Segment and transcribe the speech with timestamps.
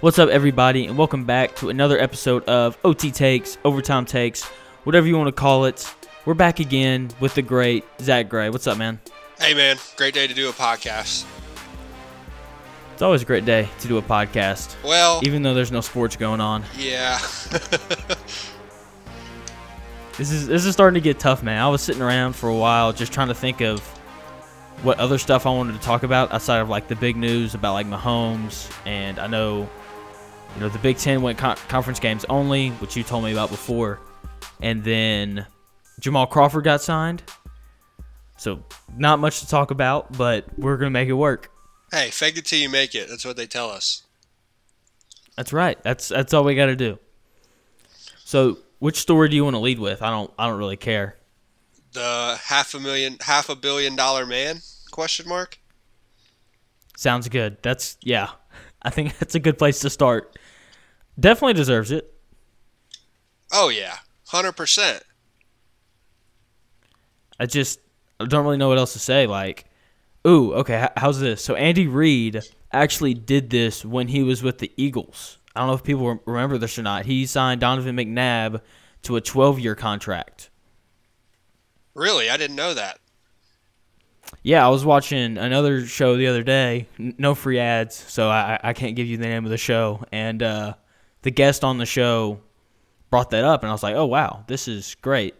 [0.00, 4.44] What's up, everybody, and welcome back to another episode of OT Takes, Overtime Takes,
[4.84, 5.92] whatever you want to call it.
[6.24, 8.48] We're back again with the great Zach Gray.
[8.50, 9.00] What's up, man?
[9.40, 9.76] Hey, man.
[9.96, 11.24] Great day to do a podcast.
[12.92, 16.16] It's always a great day to do a podcast, Well, even though there's no sports
[16.16, 16.64] going on.
[16.76, 17.18] yeah.
[20.16, 21.62] This is this is starting to get tough, man.
[21.62, 23.78] I was sitting around for a while just trying to think of
[24.82, 27.74] what other stuff I wanted to talk about outside of like the big news about
[27.74, 29.70] like Mahomes and I know
[30.54, 33.50] you know the Big Ten went con- conference games only, which you told me about
[33.50, 34.00] before,
[34.60, 35.46] and then
[36.00, 37.22] Jamal Crawford got signed.
[38.36, 38.62] So
[38.96, 41.50] not much to talk about, but we're gonna make it work.
[41.92, 43.08] hey, fake it till you make it.
[43.08, 44.02] That's what they tell us.
[45.36, 45.80] That's right.
[45.82, 46.98] That's that's all we got to do.
[48.24, 50.02] So which story do you want to lead with?
[50.02, 51.16] I don't I don't really care.
[51.92, 54.60] The half a million, half a billion dollar man?
[54.90, 55.58] Question mark.
[56.96, 57.58] Sounds good.
[57.62, 58.30] That's yeah.
[58.88, 60.38] I think that's a good place to start.
[61.20, 62.12] Definitely deserves it.
[63.52, 63.96] Oh yeah,
[64.26, 65.02] hundred percent.
[67.38, 67.80] I just
[68.18, 69.26] I don't really know what else to say.
[69.26, 69.66] Like,
[70.26, 71.44] ooh, okay, how's this?
[71.44, 75.38] So Andy Reid actually did this when he was with the Eagles.
[75.54, 77.04] I don't know if people remember this or not.
[77.04, 78.60] He signed Donovan McNabb
[79.02, 80.50] to a 12-year contract.
[81.94, 82.98] Really, I didn't know that.
[84.48, 86.88] Yeah, I was watching another show the other day.
[86.98, 90.02] N- No free ads, so I, I can't give you the name of the show.
[90.10, 90.72] And uh,
[91.20, 92.40] the guest on the show
[93.10, 95.34] brought that up, and I was like, oh, wow, this is great.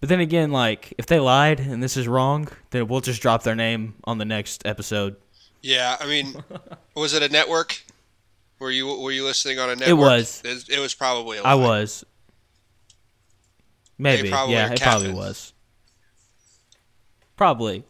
[0.00, 3.44] But then again, like, if they lied and this is wrong, then we'll just drop
[3.44, 5.14] their name on the next episode.
[5.62, 6.34] Yeah, I mean,
[6.96, 7.80] was it a network?
[8.58, 9.88] Were you were you listening on a network?
[9.88, 10.42] It was.
[10.44, 11.38] It, it was probably.
[11.38, 12.04] A I was.
[13.98, 14.30] Maybe.
[14.30, 15.52] probably Yeah, it probably was.
[17.38, 17.84] Probably.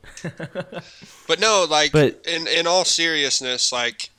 [1.26, 4.10] But no, like But- in in all seriousness, like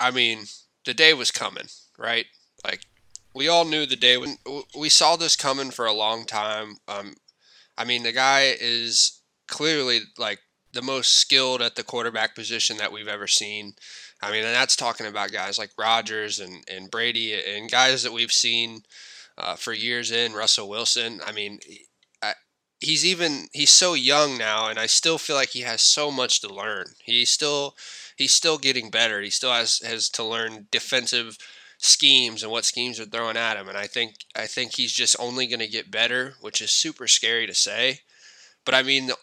[0.00, 0.44] I mean,
[0.86, 1.66] the day was coming,
[1.98, 2.26] right?
[2.64, 2.86] Like
[3.34, 4.38] we all knew the day when
[4.78, 6.76] we saw this coming for a long time.
[6.88, 7.16] Um,
[7.76, 10.38] I mean, the guy is clearly like
[10.72, 13.74] the most skilled at the quarterback position that we've ever seen.
[14.22, 18.12] I mean, and that's talking about guys like Rodgers and, and Brady and guys that
[18.12, 18.82] we've seen
[19.36, 21.20] uh, for years in Russell Wilson.
[21.26, 21.58] I mean,
[22.82, 26.40] he's even he's so young now, and I still feel like he has so much
[26.40, 26.86] to learn.
[27.04, 27.76] He's still
[28.16, 29.20] he's still getting better.
[29.20, 31.38] He still has has to learn defensive
[31.78, 33.68] schemes and what schemes are throwing at him.
[33.68, 37.08] And I think I think he's just only going to get better, which is super
[37.08, 38.00] scary to say.
[38.64, 39.16] But I mean, the,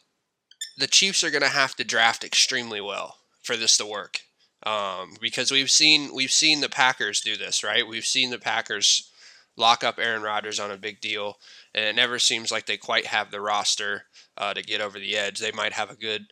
[0.77, 4.21] the Chiefs are going to have to draft extremely well for this to work.
[4.63, 7.87] Um, because we've seen we've seen the Packers do this, right?
[7.87, 9.09] We've seen the Packers
[9.55, 11.37] lock up Aaron Rodgers on a big deal,
[11.73, 14.03] and it never seems like they quite have the roster
[14.37, 15.39] uh, to get over the edge.
[15.39, 16.27] They might have a good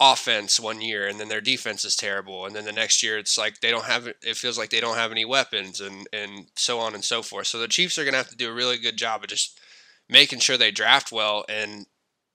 [0.00, 3.38] offense one year, and then their defense is terrible, and then the next year it's
[3.38, 6.78] like they don't have it feels like they don't have any weapons, and and so
[6.78, 7.46] on and so forth.
[7.46, 9.58] So the Chiefs are going to have to do a really good job of just
[10.08, 11.86] making sure they draft well, and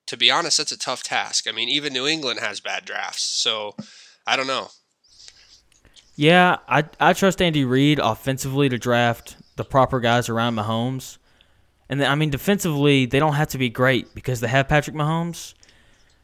[0.07, 1.47] to be honest, that's a tough task.
[1.47, 3.75] I mean, even New England has bad drafts, so
[4.25, 4.69] I don't know.
[6.15, 11.18] Yeah, I I trust Andy Reid offensively to draft the proper guys around Mahomes.
[11.89, 14.95] And then I mean defensively, they don't have to be great because they have Patrick
[14.95, 15.53] Mahomes.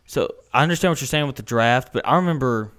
[0.06, 2.72] So I understand what you're saying with the draft, but I remember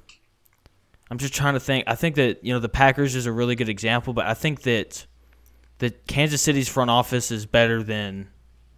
[1.11, 1.85] I'm just trying to think.
[1.87, 4.63] I think that, you know, the Packers is a really good example, but I think
[4.63, 5.07] that
[5.79, 8.29] that Kansas City's front office is better than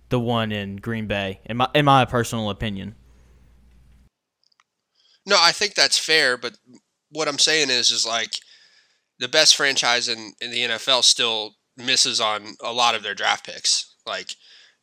[0.08, 2.94] the one in Green Bay, in my in my personal opinion.
[5.26, 6.56] No, I think that's fair, but
[7.10, 8.38] what I'm saying is, is like
[9.18, 13.46] the best franchise in, in the NFL still misses on a lot of their draft
[13.46, 13.87] picks.
[14.08, 14.34] Like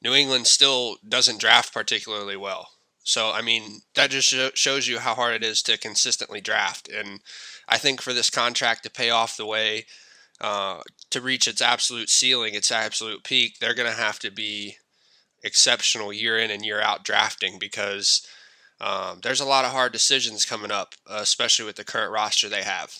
[0.01, 2.69] New England still doesn't draft particularly well.
[3.03, 6.89] So, I mean, that just sho- shows you how hard it is to consistently draft.
[6.89, 7.19] And
[7.67, 9.85] I think for this contract to pay off the way
[10.41, 10.81] uh,
[11.11, 14.77] to reach its absolute ceiling, its absolute peak, they're going to have to be
[15.43, 18.27] exceptional year in and year out drafting because
[18.81, 22.49] um, there's a lot of hard decisions coming up, uh, especially with the current roster
[22.49, 22.97] they have.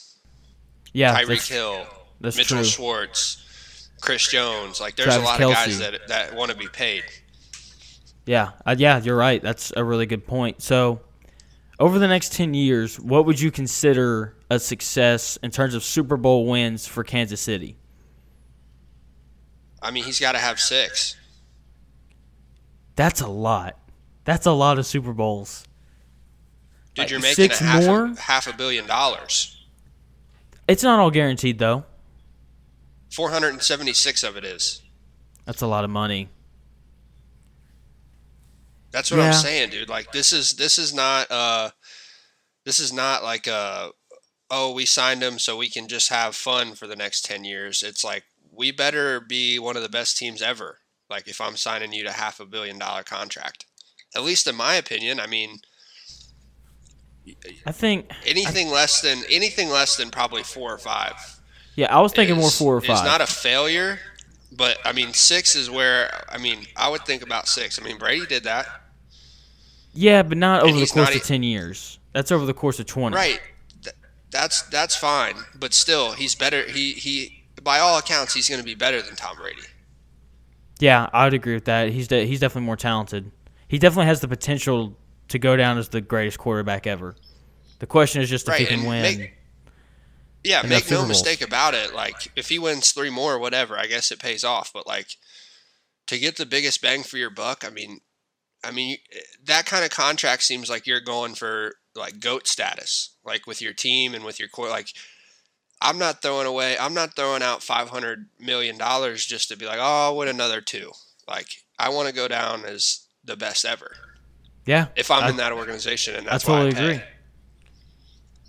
[0.94, 1.86] Yeah, Tyreek Hill,
[2.22, 2.66] that's Mitchell true.
[2.66, 3.45] Schwartz,
[4.02, 4.80] Chris Jones.
[4.80, 7.04] Like, there's Travis a lot of guys that that want to be paid.
[8.26, 9.42] Yeah, uh, yeah, you're right.
[9.42, 10.62] That's a really good point.
[10.62, 11.02] So,
[11.80, 16.18] over the next 10 years, what would you consider a success in terms of Super
[16.18, 17.78] Bowl wins for Kansas City?
[19.82, 21.16] I mean, he's got to have six.
[22.96, 23.78] That's a lot.
[24.24, 25.66] That's a lot of Super Bowls.
[26.96, 28.06] Dude, you're making six a half, more?
[28.06, 29.66] A, half a billion dollars.
[30.68, 31.84] It's not all guaranteed though.
[33.16, 34.82] 476 of it is.
[35.46, 36.30] That's a lot of money.
[38.92, 39.28] That's what Yeah.
[39.28, 39.90] I'm saying, dude.
[39.90, 41.72] Like this is this is not uh
[42.66, 43.92] this is not like a
[44.50, 47.84] oh, we signed him so we can just have fun for the next 10 years.
[47.84, 50.80] It's like, we better be one of the best teams ever.
[51.10, 53.66] Like, if I'm signing you to half a billion dollar contract,
[54.16, 55.20] at least in my opinion.
[55.20, 55.60] I mean,
[57.66, 61.35] I think anything I, less than anything less than probably four or five.
[61.76, 62.98] Yeah, I was thinking is, more four or five.
[62.98, 64.00] It's not a failure,
[64.52, 67.80] but I mean, six is where I mean I would think about six.
[67.80, 68.68] I mean, Brady did that.
[69.94, 72.00] Yeah, but not over the course of ten years.
[72.14, 73.16] That's over the course of twenty.
[73.16, 73.42] Right.
[74.32, 76.64] that's that's fine, but still, he's better.
[76.64, 77.42] He he.
[77.64, 79.62] By all accounts, he's going to be better than Tom Brady.
[80.80, 81.90] Yeah, I would agree with that.
[81.90, 83.32] He's de- he's definitely more talented.
[83.68, 84.96] He definitely has the potential
[85.30, 87.16] to go down as the greatest quarterback ever.
[87.80, 89.02] The question is just if he can win.
[89.02, 89.34] Make,
[90.46, 91.94] yeah, make no mistake about it.
[91.94, 94.72] Like if he wins three more, whatever, I guess it pays off.
[94.74, 95.08] But like
[96.08, 98.02] to get the biggest bang for your buck, I mean,
[98.64, 103.16] I mean eh, that kind of contract seems like you're going for like goat status,
[103.26, 104.70] like with your team and with your core.
[104.70, 104.90] Like
[105.82, 106.78] I'm not throwing away.
[106.78, 110.28] I'm not throwing out five hundred million dollars just to be like, oh, I'll win
[110.28, 110.92] another two.
[111.28, 111.48] Like
[111.80, 113.92] I want to go down as the best ever.
[114.66, 114.88] Yeah.
[114.96, 117.04] If I'm I, in that organization, and that's I totally I agree.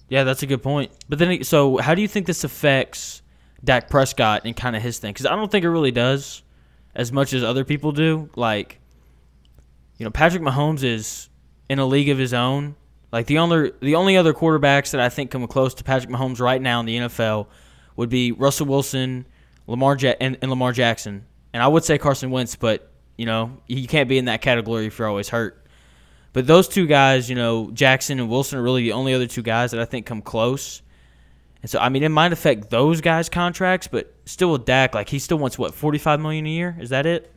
[0.09, 0.93] Yeah, that's a good point.
[1.09, 3.23] But then, so how do you think this affects
[3.65, 5.13] Dak Prescott and kind of his thing?
[5.13, 6.43] Because I don't think it really does
[6.95, 8.31] as much as other people do.
[8.37, 8.81] Like,
[9.99, 11.29] you know, Patrick Mahomes is
[11.69, 12.77] in a league of his own.
[13.13, 16.41] Like the only the only other quarterbacks that I think come close to Patrick Mahomes
[16.41, 17.47] right now in the NFL
[17.95, 19.27] would be Russell Wilson,
[19.67, 23.59] Lamar ja- and, and Lamar Jackson, and I would say Carson Wentz, but you know
[23.69, 25.66] you can't be in that category if you're always hurt.
[26.37, 29.41] But those two guys, you know, Jackson and Wilson are really the only other two
[29.41, 30.83] guys that I think come close.
[31.63, 35.09] And so, I mean, it might affect those guys' contracts, but still with Dak, like
[35.09, 36.77] he still wants what forty-five million a year?
[36.79, 37.33] Is that it?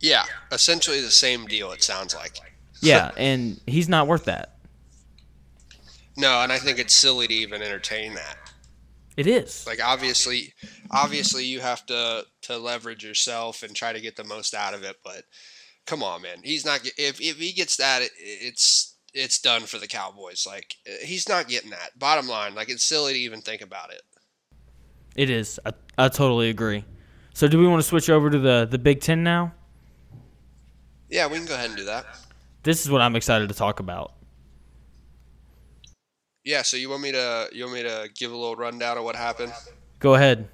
[0.00, 1.70] Yeah, essentially the same deal.
[1.72, 2.38] It sounds like.
[2.80, 4.56] yeah, and he's not worth that.
[6.16, 8.38] No, and I think it's silly to even entertain that.
[9.18, 9.66] It is.
[9.66, 10.54] Like obviously,
[10.90, 14.84] obviously you have to to leverage yourself and try to get the most out of
[14.84, 15.24] it, but
[15.88, 16.38] come on, man.
[16.44, 16.86] He's not.
[16.96, 20.46] If if he gets that, it, it's it's done for the Cowboys.
[20.46, 21.98] Like he's not getting that.
[21.98, 24.02] Bottom line, like it's silly to even think about it.
[25.16, 25.58] It is.
[25.66, 26.84] I, I totally agree.
[27.34, 29.54] So, do we want to switch over to the the Big Ten now?
[31.08, 32.04] Yeah, we can go ahead and do that.
[32.62, 34.12] This is what I'm excited to talk about.
[36.44, 36.62] Yeah.
[36.62, 39.16] So you want me to you want me to give a little rundown of what
[39.16, 39.52] happened?
[40.00, 40.48] Go ahead.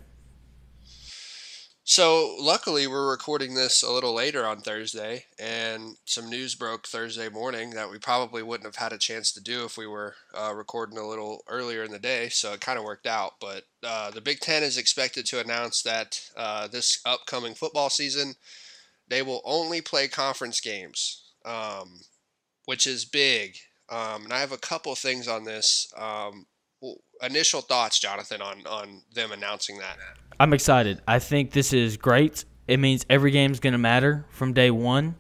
[1.87, 7.29] So, luckily, we're recording this a little later on Thursday, and some news broke Thursday
[7.29, 10.55] morning that we probably wouldn't have had a chance to do if we were uh,
[10.55, 12.31] recording a little earlier in the day.
[12.31, 13.35] So, it kind of worked out.
[13.39, 18.37] But uh, the Big Ten is expected to announce that uh, this upcoming football season,
[19.07, 22.01] they will only play conference games, um,
[22.65, 23.57] which is big.
[23.91, 25.93] Um, and I have a couple things on this.
[25.99, 26.47] Um,
[27.23, 29.99] initial thoughts, Jonathan, on, on them announcing that.
[30.39, 31.01] I'm excited.
[31.07, 32.45] I think this is great.
[32.67, 35.17] It means every game's going to matter from day one,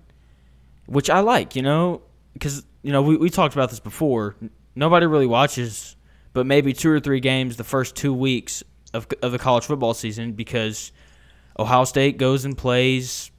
[0.86, 2.02] which I like, you know,
[2.32, 4.34] because, you know, we, we talked about this before.
[4.74, 5.94] Nobody really watches
[6.34, 8.62] but maybe two or three games the first two weeks
[8.92, 10.92] of, of the college football season because
[11.58, 13.30] Ohio State goes and plays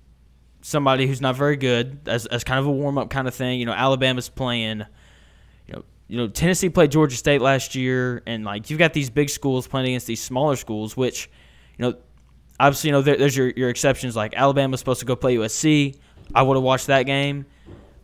[0.62, 3.60] somebody who's not very good as, as kind of a warm up kind of thing.
[3.60, 4.86] You know, Alabama's playing,
[6.08, 9.68] you know, Tennessee played Georgia State last year, and like you've got these big schools
[9.68, 11.30] playing against these smaller schools, which–
[11.78, 11.98] you know,
[12.60, 14.16] obviously, you know, there, there's your, your exceptions.
[14.16, 15.98] Like Alabama's supposed to go play USC.
[16.34, 17.46] I would have watched that game.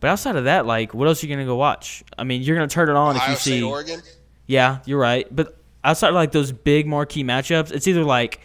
[0.00, 2.02] But outside of that, like, what else are you gonna go watch?
[2.18, 4.00] I mean, you're gonna turn it on Ohio if you State, see Oregon.
[4.46, 5.26] Yeah, you're right.
[5.34, 8.40] But outside of like those big marquee matchups, it's either like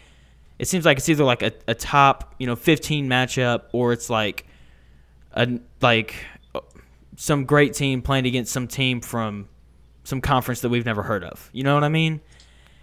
[0.59, 4.07] it seems like it's either like a, a top you know 15 matchup or it's
[4.07, 4.45] like
[5.33, 6.13] a like
[7.17, 9.49] some great team playing against some team from
[10.03, 11.49] some conference that we've never heard of.
[11.51, 12.21] You know what I mean?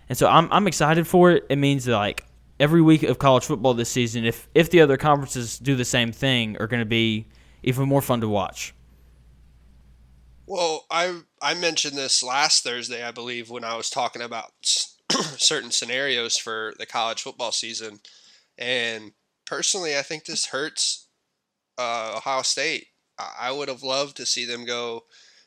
[0.08, 1.46] And so I'm I'm excited for it.
[1.48, 2.26] It means that like
[2.60, 6.12] every week of college football this season, if if the other conferences do the same
[6.12, 7.26] thing, are going to be
[7.62, 8.74] even more fun to watch.
[10.46, 15.70] Well, I I mentioned this last Thursday, I believe, when I was talking about certain
[15.70, 18.00] scenarios for the college football season,
[18.58, 19.12] and
[19.46, 21.06] personally, I think this hurts
[21.78, 22.88] uh, Ohio State.
[23.18, 25.04] I would have loved to see them go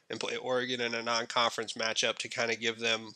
[0.09, 3.11] and play Oregon in a non-conference matchup to kind of give them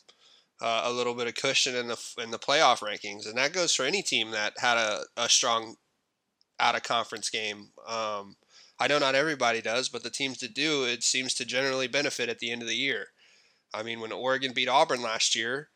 [0.62, 3.74] uh, a little bit of cushion in the in the playoff rankings, and that goes
[3.74, 5.76] for any team that had a, a strong
[6.60, 7.70] out of conference game.
[7.88, 8.36] Um,
[8.80, 12.30] I know not everybody does, but the teams that do, it seems to generally benefit
[12.30, 13.08] at the end of the year.
[13.74, 15.70] I mean, when Oregon beat Auburn last year,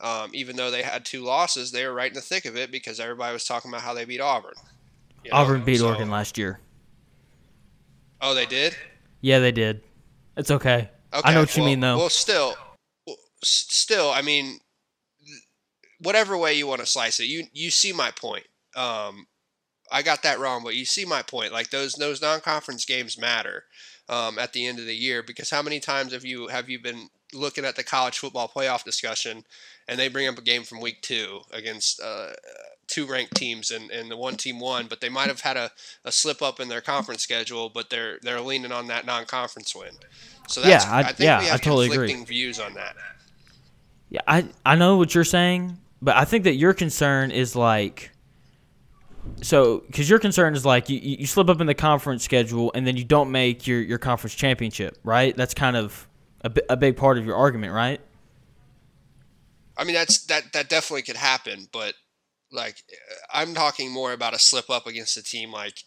[0.00, 2.70] um, even though they had two losses, they were right in the thick of it
[2.70, 4.54] because everybody was talking about how they beat Auburn.
[5.24, 5.36] You know?
[5.36, 6.58] Auburn beat so, Oregon last year.
[8.26, 8.74] Oh, they did.
[9.20, 9.82] Yeah, they did.
[10.34, 10.88] It's okay.
[11.12, 11.98] okay I know what well, you mean, though.
[11.98, 12.56] Well, still,
[13.42, 14.60] still, I mean,
[16.00, 18.46] whatever way you want to slice it, you you see my point.
[18.74, 19.26] Um,
[19.92, 21.52] I got that wrong, but you see my point.
[21.52, 23.64] Like those those non-conference games matter
[24.08, 26.80] um, at the end of the year because how many times have you have you
[26.80, 29.44] been looking at the college football playoff discussion
[29.86, 32.30] and they bring up a game from week two against uh,
[32.88, 35.70] two ranked teams and, and the one team won, but they might have had a,
[36.04, 39.90] a slip up in their conference schedule, but they're they're leaning on that non-conference win.
[40.48, 42.24] So that's, Yeah, I- I, think yeah, we I have totally agree.
[42.24, 42.96] views on that.
[44.10, 48.10] Yeah, I I know what you're saying, but I think that your concern is like
[49.42, 52.70] so because your concern is like you, you you slip up in the conference schedule
[52.74, 55.36] and then you don't make your your conference championship, right?
[55.36, 56.06] That's kind of
[56.42, 58.00] a, a big part of your argument, right?
[59.76, 61.94] I mean, that's that that definitely could happen, but
[62.54, 65.84] like uh, I'm talking more about a slip up against a team like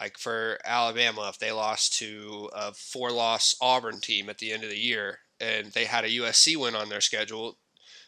[0.00, 4.64] like for Alabama if they lost to a four loss Auburn team at the end
[4.64, 7.58] of the year and they had a USC win on their schedule,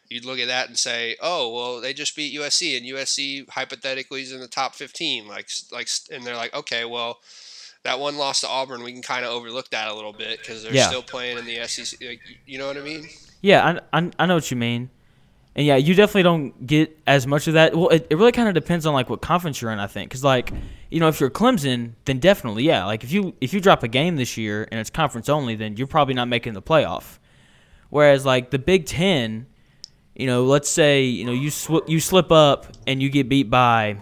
[0.09, 4.23] you'd look at that and say, "Oh, well, they just beat USC and USC hypothetically
[4.23, 7.19] is in the top 15." Like like and they're like, "Okay, well,
[7.85, 10.63] that one loss to Auburn, we can kind of overlook that a little bit because
[10.63, 10.87] they're Yeah.
[10.87, 11.99] still playing in the SEC.
[12.01, 13.09] Like, you know what I mean?
[13.43, 14.91] Yeah, I, I, I know what you mean.
[15.57, 17.77] And yeah, you definitely don't get as much of that.
[17.77, 20.11] Well, it, it really kind of depends on like what conference you're in, I think.
[20.11, 20.53] Cuz like,
[20.91, 22.85] you know, if you're Clemson, then definitely, yeah.
[22.85, 25.77] Like if you if you drop a game this year and it's conference only, then
[25.77, 27.19] you're probably not making the playoff.
[27.91, 29.47] Whereas like the Big 10,
[30.15, 33.51] you know, let's say, you know, you sw- you slip up and you get beat
[33.51, 33.97] by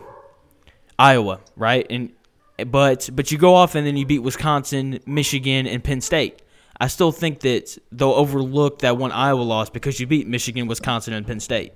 [0.99, 1.87] Iowa, right?
[1.91, 2.13] And
[2.67, 6.42] but but you go off and then you beat Wisconsin, Michigan, and Penn State.
[6.83, 11.15] I still think that they'll overlook that one Iowa loss because you beat Michigan, Wisconsin,
[11.15, 11.75] and Penn State.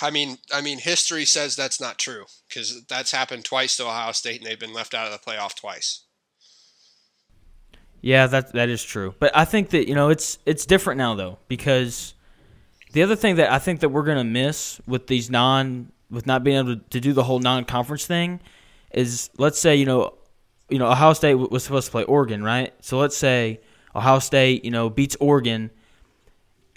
[0.00, 4.12] I mean, I mean, history says that's not true because that's happened twice to Ohio
[4.12, 6.04] State, and they've been left out of the playoff twice.
[8.00, 9.16] Yeah, that that is true.
[9.18, 12.14] But I think that you know it's it's different now though because
[12.92, 16.44] the other thing that I think that we're gonna miss with these non with not
[16.44, 18.38] being able to, do the whole non-conference thing
[18.92, 20.14] is let's say you know
[20.68, 23.58] you know Ohio State was supposed to play Oregon right so let's say
[23.94, 25.70] Ohio State you know beats Oregon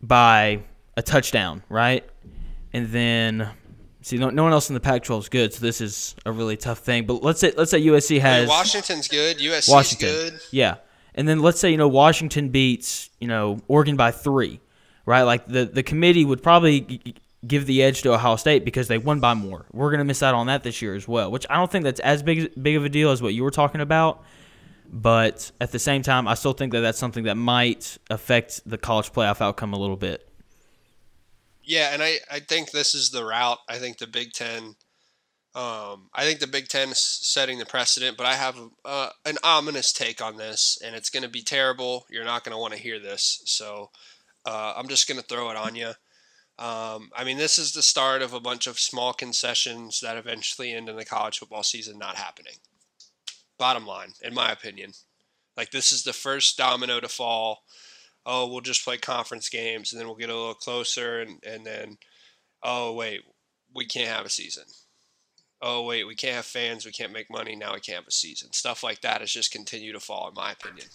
[0.02, 0.60] by
[0.98, 2.04] a touchdown right
[2.74, 3.50] and then
[4.02, 6.58] see no, no one else in the Pac-12 is good so this is a really
[6.58, 9.38] tough thing but let's say let's say USC I mean, has Washington's good.
[9.38, 10.10] USC's Washington.
[10.10, 10.40] good.
[10.52, 10.76] Yeah.
[11.16, 14.60] And then let's say, you know, Washington beats, you know, Oregon by three,
[15.06, 15.24] right?
[15.24, 17.02] Like the, the committee would probably
[17.48, 19.66] give the edge to Ohio State because they won by more.
[19.72, 21.86] We're going to miss out on that this year as well, which I don't think
[21.86, 24.24] that's as big, big of a deal as what you were talking about.
[24.96, 28.78] But at the same time, I still think that that's something that might affect the
[28.78, 30.26] college playoff outcome a little bit.
[31.66, 33.58] Yeah, and I, I think this is the route.
[33.68, 34.78] I think the Big Ten.
[35.54, 39.38] Um, I think the Big Ten is setting the precedent, but I have uh, an
[39.44, 42.06] ominous take on this, and it's going to be terrible.
[42.10, 43.90] You're not going to want to hear this, so
[44.46, 45.92] uh, I'm just going to throw it on you.
[46.58, 50.72] Um, I mean, this is the start of a bunch of small concessions that eventually
[50.72, 52.56] end in the college football season not happening.
[53.58, 54.92] Bottom line, in my opinion,
[55.56, 57.64] like this is the first domino to fall.
[58.26, 61.66] Oh, we'll just play conference games, and then we'll get a little closer, and and
[61.66, 61.98] then,
[62.64, 63.22] oh wait,
[63.74, 64.66] we can't have a season.
[65.62, 66.86] Oh wait, we can't have fans.
[66.86, 67.56] We can't make money.
[67.56, 68.52] Now we can't have a season.
[68.52, 70.88] Stuff like that has just continued to fall, in my opinion.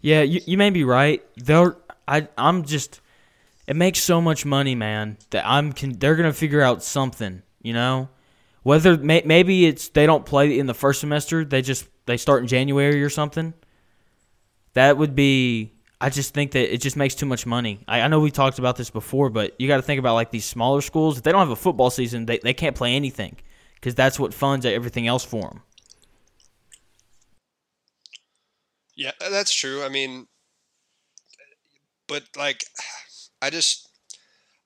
[0.00, 1.22] Yeah, you, you may be right.
[1.36, 1.76] They're
[2.08, 3.00] I I'm just
[3.66, 7.72] it makes so much money, man, that I'm can they're gonna figure out something, you
[7.72, 8.08] know,
[8.66, 12.42] whether may, maybe it's they don't play in the first semester, they just they start
[12.42, 13.54] in January or something.
[14.74, 15.72] That would be.
[16.00, 17.84] I just think that it just makes too much money.
[17.86, 20.32] I, I know we talked about this before, but you got to think about like
[20.32, 21.16] these smaller schools.
[21.16, 23.36] If they don't have a football season, they, they can't play anything
[23.76, 25.62] because that's what funds everything else for them.
[28.96, 29.84] Yeah, uh, that's true.
[29.84, 30.26] I mean,
[32.08, 32.64] but like,
[33.40, 33.88] I just,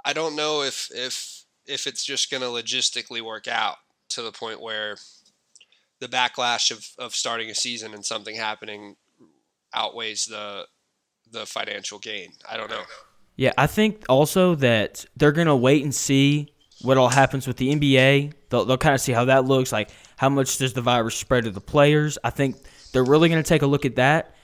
[0.06, 3.76] I don't know if if if it's just gonna logistically work out
[4.10, 4.96] to the point where
[6.00, 8.96] the backlash of of starting a season and something happening
[9.74, 10.66] outweighs the
[11.30, 12.32] the financial gain.
[12.48, 12.82] I don't know.
[13.36, 16.52] Yeah, I think also that they're gonna wait and see
[16.82, 18.32] what all happens with the NBA.
[18.48, 19.70] They'll, they'll kind of see how that looks.
[19.70, 22.18] Like, how much does the virus spread to the players?
[22.24, 22.56] I think
[22.92, 24.34] they're really gonna take a look at that.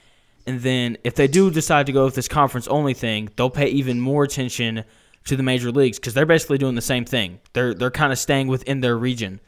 [0.45, 3.67] And then if they do decide to go with this conference only thing, they'll pay
[3.67, 4.85] even more attention
[5.25, 7.39] to the major leagues because they're basically doing the same thing.
[7.53, 9.41] They're they're kind of staying within their region.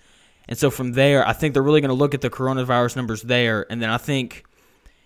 [0.50, 3.22] And so from there, I think they're really going to look at the coronavirus numbers
[3.22, 4.44] there, and then I think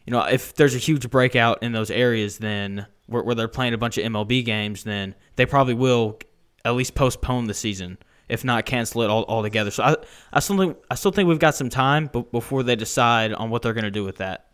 [0.05, 3.73] you know, if there's a huge breakout in those areas, then where, where they're playing
[3.73, 6.19] a bunch of MLB games, then they probably will
[6.65, 7.97] at least postpone the season,
[8.27, 9.71] if not cancel it all altogether.
[9.71, 9.95] So I,
[10.33, 13.61] I still think I still think we've got some time, before they decide on what
[13.61, 14.47] they're going to do with that.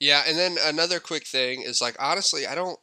[0.00, 2.78] Yeah, and then another quick thing is like honestly, I don't.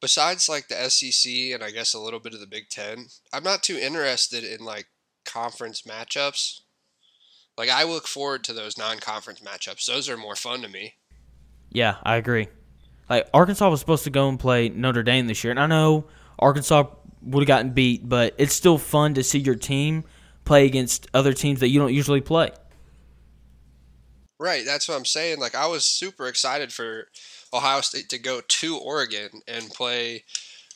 [0.00, 3.42] Besides like the SEC and I guess a little bit of the Big Ten, I'm
[3.42, 4.86] not too interested in like
[5.24, 6.60] conference matchups.
[7.56, 9.86] Like I look forward to those non-conference matchups.
[9.86, 10.94] Those are more fun to me.
[11.70, 12.48] Yeah, I agree.
[13.08, 16.06] Like Arkansas was supposed to go and play Notre Dame this year, and I know
[16.38, 16.84] Arkansas
[17.22, 20.04] would have gotten beat, but it's still fun to see your team
[20.44, 22.50] play against other teams that you don't usually play.
[24.38, 25.38] Right, that's what I'm saying.
[25.38, 27.08] Like I was super excited for
[27.56, 30.24] Ohio State to go to Oregon and play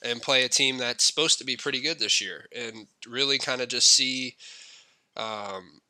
[0.02, 3.60] and play a team that's supposed to be pretty good this year, and really kind
[3.60, 4.36] of just see
[5.16, 5.80] um,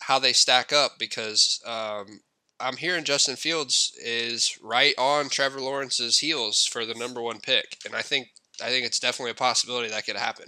[0.00, 2.20] how they stack up because um,
[2.58, 7.78] I'm hearing Justin Fields is right on Trevor Lawrence's heels for the number one pick,
[7.84, 8.28] and I think
[8.62, 10.46] I think it's definitely a possibility that could happen.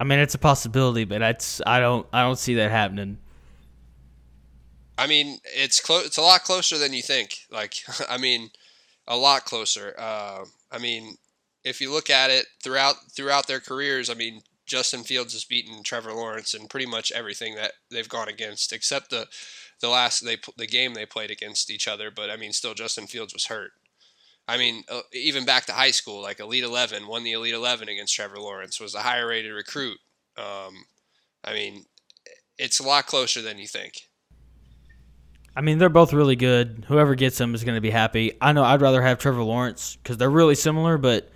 [0.00, 3.18] I mean, it's a possibility, but it's I don't I don't see that happening.
[4.96, 6.06] I mean, it's close.
[6.06, 7.38] It's a lot closer than you think.
[7.50, 7.74] Like,
[8.08, 8.50] I mean,
[9.06, 9.94] a lot closer.
[9.98, 11.16] Uh, I mean,
[11.64, 15.82] if you look at it throughout throughout their careers, I mean, Justin Fields has beaten
[15.82, 19.26] Trevor Lawrence in pretty much everything that they've gone against, except the
[19.80, 22.10] the last they the game they played against each other.
[22.10, 23.72] But I mean, still, Justin Fields was hurt.
[24.46, 27.88] I mean, uh, even back to high school, like Elite Eleven won the Elite Eleven
[27.88, 29.98] against Trevor Lawrence, was a higher rated recruit.
[30.36, 30.84] Um,
[31.42, 31.86] I mean,
[32.58, 34.08] it's a lot closer than you think.
[35.56, 36.84] I mean, they're both really good.
[36.88, 38.32] Whoever gets them is going to be happy.
[38.40, 41.30] I know I'd rather have Trevor Lawrence because they're really similar, but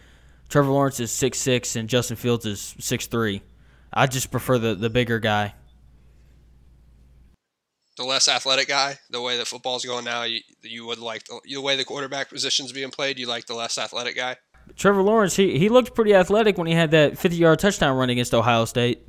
[0.48, 3.42] Trevor Lawrence is six six and Justin Fields is six three.
[3.92, 5.54] I just prefer the, the bigger guy.
[7.96, 11.40] The less athletic guy, the way that football's going now, you, you would like the,
[11.44, 13.18] the way the quarterback position's being played.
[13.18, 14.36] You like the less athletic guy.
[14.76, 18.10] Trevor Lawrence, he, he looked pretty athletic when he had that 50 yard touchdown run
[18.10, 19.06] against Ohio State.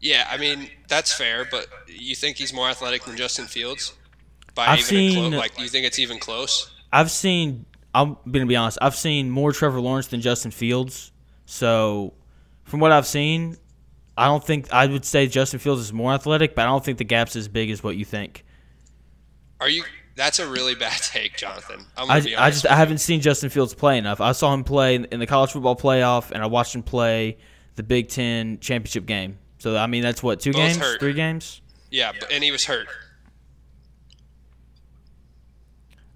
[0.00, 3.94] Yeah, I mean that's fair, but you think he's more athletic than Justin Fields?
[4.54, 6.70] By I've even seen- clo- like, do you think it's even close?
[6.92, 7.64] I've seen.
[7.94, 8.78] I'm gonna be honest.
[8.80, 11.10] I've seen more Trevor Lawrence than Justin Fields.
[11.46, 12.12] So,
[12.64, 13.56] from what I've seen,
[14.16, 16.98] I don't think I would say Justin Fields is more athletic, but I don't think
[16.98, 18.44] the gap's as big as what you think.
[19.60, 19.84] Are you?
[20.16, 21.86] That's a really bad take, Jonathan.
[21.96, 24.20] I'm gonna I, I just I haven't seen Justin Fields play enough.
[24.20, 27.38] I saw him play in in the college football playoff, and I watched him play
[27.76, 29.38] the Big Ten championship game.
[29.58, 31.00] So I mean, that's what two Both games, hurt.
[31.00, 31.60] three games.
[31.90, 32.86] yeah, but, and he was hurt.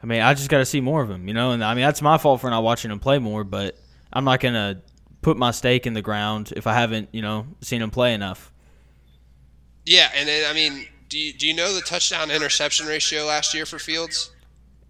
[0.02, 1.52] I mean, I just got to see more of him, you know.
[1.52, 3.44] And I mean, that's my fault for not watching him play more.
[3.44, 3.76] But
[4.12, 4.83] I'm not gonna
[5.22, 8.52] put my stake in the ground if I haven't, you know, seen him play enough.
[9.87, 13.55] Yeah, and then I mean, do you, do you know the touchdown interception ratio last
[13.55, 14.31] year for Fields?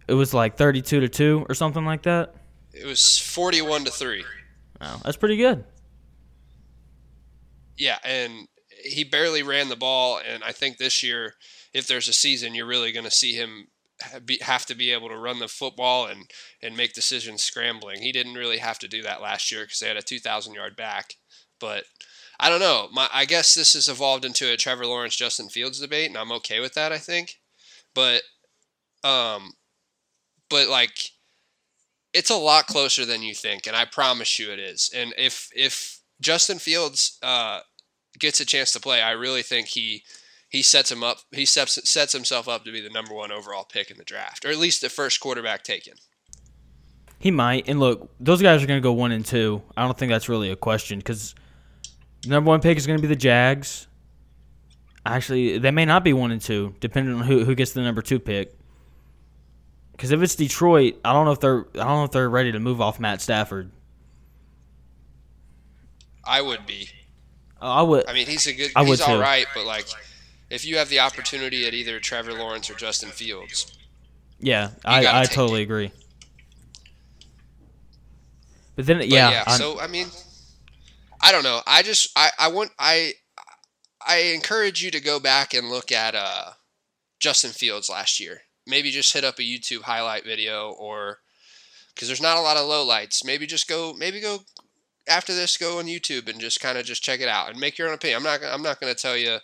[0.09, 2.35] It was like 32 to two or something like that.
[2.73, 4.25] It was 41 to three.
[4.81, 5.65] Oh, that's pretty good.
[7.77, 8.49] Yeah, and
[8.85, 10.21] he barely ran the ball.
[10.27, 11.35] And I think this year,
[11.73, 13.69] if there's a season, you're really going to see him
[14.41, 16.29] have to be able to run the football and,
[16.61, 18.03] and make decisions scrambling.
[18.03, 20.77] He didn't really have to do that last year because they had a 2,000 yard
[20.77, 21.15] back.
[21.61, 21.85] But
[22.41, 22.89] I don't know.
[22.93, 26.33] My, I guess this has evolved into a Trevor Lawrence Justin Fields debate, and I'm
[26.33, 26.91] okay with that.
[26.91, 27.39] I think,
[27.95, 28.23] but
[29.05, 29.53] um,
[30.51, 31.13] but like
[32.13, 34.91] it's a lot closer than you think, and I promise you it is.
[34.95, 37.61] And if if Justin Fields uh,
[38.19, 40.05] gets a chance to play, I really think he
[40.49, 41.19] he sets him up.
[41.33, 44.45] He sets sets himself up to be the number one overall pick in the draft,
[44.45, 45.95] or at least the first quarterback taken.
[47.19, 47.69] He might.
[47.69, 49.63] And look, those guys are going to go one and two.
[49.77, 51.35] I don't think that's really a question because
[52.27, 53.87] number one pick is going to be the Jags.
[55.05, 58.03] Actually, they may not be one and two, depending on who, who gets the number
[58.03, 58.57] two pick.
[59.93, 62.53] Because if it's Detroit, I don't know if they're I don't know if they're ready
[62.53, 63.71] to move off Matt Stafford.
[66.25, 66.89] I would be.
[67.61, 68.09] Uh, I would.
[68.09, 68.71] I mean, he's a good.
[68.77, 69.21] I would he's all too.
[69.21, 69.87] right, but like,
[70.51, 73.73] if you have the opportunity at either Trevor Lawrence or Justin Fields,
[74.39, 75.65] Yeah, I, I totally it.
[75.65, 75.93] agree.
[78.75, 80.09] But then, But yeah, yeah, I- so I mean,
[81.21, 81.61] I don't know.
[81.67, 83.15] I just I I want I
[84.07, 86.53] I encourage you to go back and look at uh
[87.21, 88.43] Justin Fields last year.
[88.67, 91.19] Maybe just hit up a YouTube highlight video or
[91.95, 93.25] because there's not a lot of lowlights.
[93.25, 94.41] Maybe just go maybe go
[95.09, 97.79] after this go on YouTube and just kind of just check it out and make
[97.79, 98.19] your own opinion.
[98.19, 99.39] I'm not I'm not going to tell you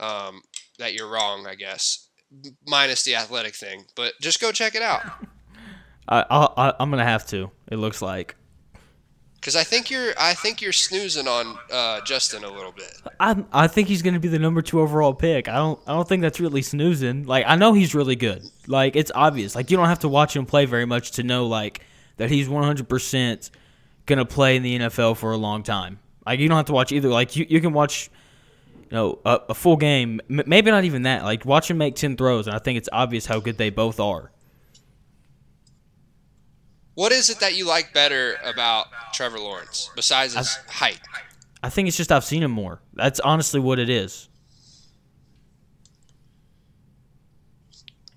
[0.00, 0.42] um,
[0.78, 1.46] that you're wrong.
[1.46, 2.08] I guess
[2.66, 5.02] minus the athletic thing, but just go check it out.
[6.08, 7.50] I, I, I I'm gonna have to.
[7.70, 8.34] It looks like.
[9.34, 12.92] Because I think you're, I think you're snoozing on uh, Justin a little bit.
[13.20, 15.48] I I think he's gonna be the number two overall pick.
[15.48, 17.24] I don't I don't think that's really snoozing.
[17.24, 18.42] Like I know he's really good.
[18.66, 19.54] Like it's obvious.
[19.54, 21.82] Like you don't have to watch him play very much to know like
[22.16, 23.50] that he's 100 percent
[24.08, 26.00] gonna play in the NFL for a long time.
[26.26, 27.08] Like you don't have to watch either.
[27.08, 28.10] Like you, you can watch
[28.90, 31.22] you know, a, a full game, m- maybe not even that.
[31.22, 34.00] Like watch him make ten throws, and I think it's obvious how good they both
[34.00, 34.32] are.
[36.94, 40.98] What is it that you like better about Trevor Lawrence besides his height?
[41.62, 42.80] I think it's just I've seen him more.
[42.94, 44.28] That's honestly what it is.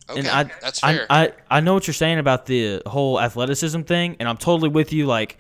[0.10, 1.06] Okay, and I, that's I, fair.
[1.10, 4.92] I, I know what you're saying about the whole athleticism thing, and I'm totally with
[4.92, 5.06] you.
[5.06, 5.38] Like,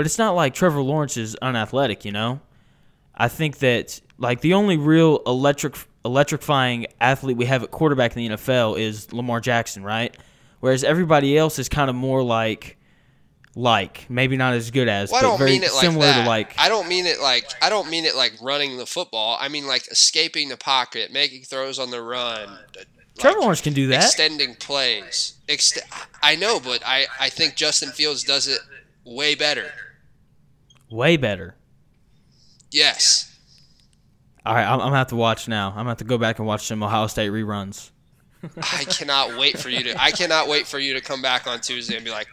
[0.00, 2.40] but it's not like Trevor Lawrence is unathletic, you know.
[3.14, 8.22] I think that like the only real electric electrifying athlete we have at quarterback in
[8.30, 10.16] the NFL is Lamar Jackson, right?
[10.60, 12.78] Whereas everybody else is kind of more like
[13.54, 16.22] like maybe not as good as, well, but very like similar that.
[16.22, 19.36] to like I don't mean it like I don't mean it like running the football.
[19.38, 22.48] I mean like escaping the pocket, making throws on the run.
[22.74, 22.86] like,
[23.18, 24.04] Trevor Lawrence can do that.
[24.04, 25.34] extending plays.
[25.46, 25.82] Ext-
[26.22, 28.60] I know, but I, I think Justin Fields does it
[29.04, 29.72] way better.
[30.90, 31.56] Way better.
[32.70, 33.26] Yes.
[34.44, 35.68] All right, I'm, I'm gonna have to watch now.
[35.70, 37.90] I'm gonna have to go back and watch some Ohio State reruns.
[38.56, 41.60] I cannot wait for you to I cannot wait for you to come back on
[41.60, 42.26] Tuesday and be like,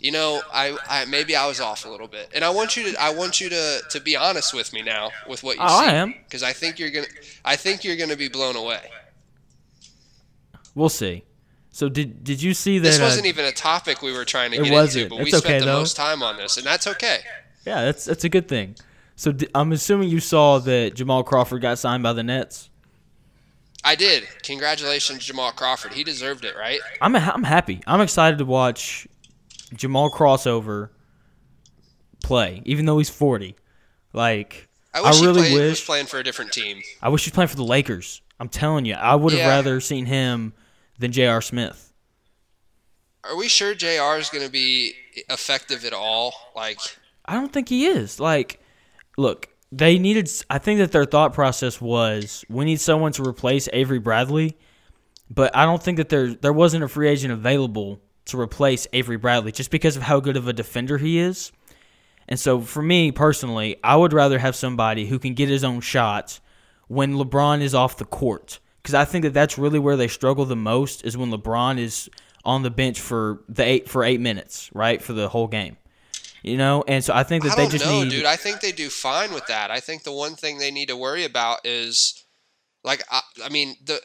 [0.00, 2.30] you know, I, I maybe I was off a little bit.
[2.34, 5.10] And I want you to I want you to, to be honest with me now
[5.28, 5.86] with what you Oh, see.
[5.86, 6.14] I am.
[6.24, 7.06] Because I think you're gonna
[7.44, 8.90] I think you're gonna be blown away.
[10.74, 11.24] We'll see.
[11.70, 12.88] So did did you see that?
[12.88, 15.04] This uh, wasn't even a topic we were trying to It get wasn't.
[15.04, 15.78] into, but we It's spent okay, the though.
[15.78, 17.18] most time on this, and that's okay.
[17.66, 18.76] Yeah, that's that's a good thing.
[19.16, 22.70] So di- I'm assuming you saw that Jamal Crawford got signed by the Nets.
[23.84, 24.24] I did.
[24.42, 25.94] Congratulations, Jamal Crawford.
[25.94, 26.80] He deserved it, right?
[27.00, 27.80] I'm I'm happy.
[27.86, 29.06] I'm excited to watch
[29.74, 30.90] Jamal crossover
[32.22, 33.56] play, even though he's 40.
[34.12, 36.82] Like I wish really he played, was playing for a different team.
[37.00, 38.22] I wish he was playing for the Lakers.
[38.38, 39.48] I'm telling you, I would have Yeah.
[39.48, 40.54] rather seen him
[40.98, 41.40] than J.R.
[41.42, 41.92] Smith.
[43.22, 44.94] Are we sure JR is going to be
[45.28, 46.32] effective at all?
[46.56, 46.78] Like,
[47.30, 48.18] I don't think he is.
[48.18, 48.60] Like,
[49.16, 50.28] look, they needed.
[50.50, 54.58] I think that their thought process was we need someone to replace Avery Bradley,
[55.30, 59.16] but I don't think that there there wasn't a free agent available to replace Avery
[59.16, 61.52] Bradley just because of how good of a defender he is.
[62.26, 65.80] And so, for me personally, I would rather have somebody who can get his own
[65.82, 66.40] shots
[66.88, 70.46] when LeBron is off the court, because I think that that's really where they struggle
[70.46, 72.10] the most is when LeBron is
[72.44, 75.76] on the bench for the eight for eight minutes, right, for the whole game.
[76.42, 78.10] You know, and so I think that I they don't just know, need.
[78.10, 78.24] dude.
[78.24, 79.70] I think they do fine with that.
[79.70, 82.24] I think the one thing they need to worry about is,
[82.82, 84.00] like, I, I mean, the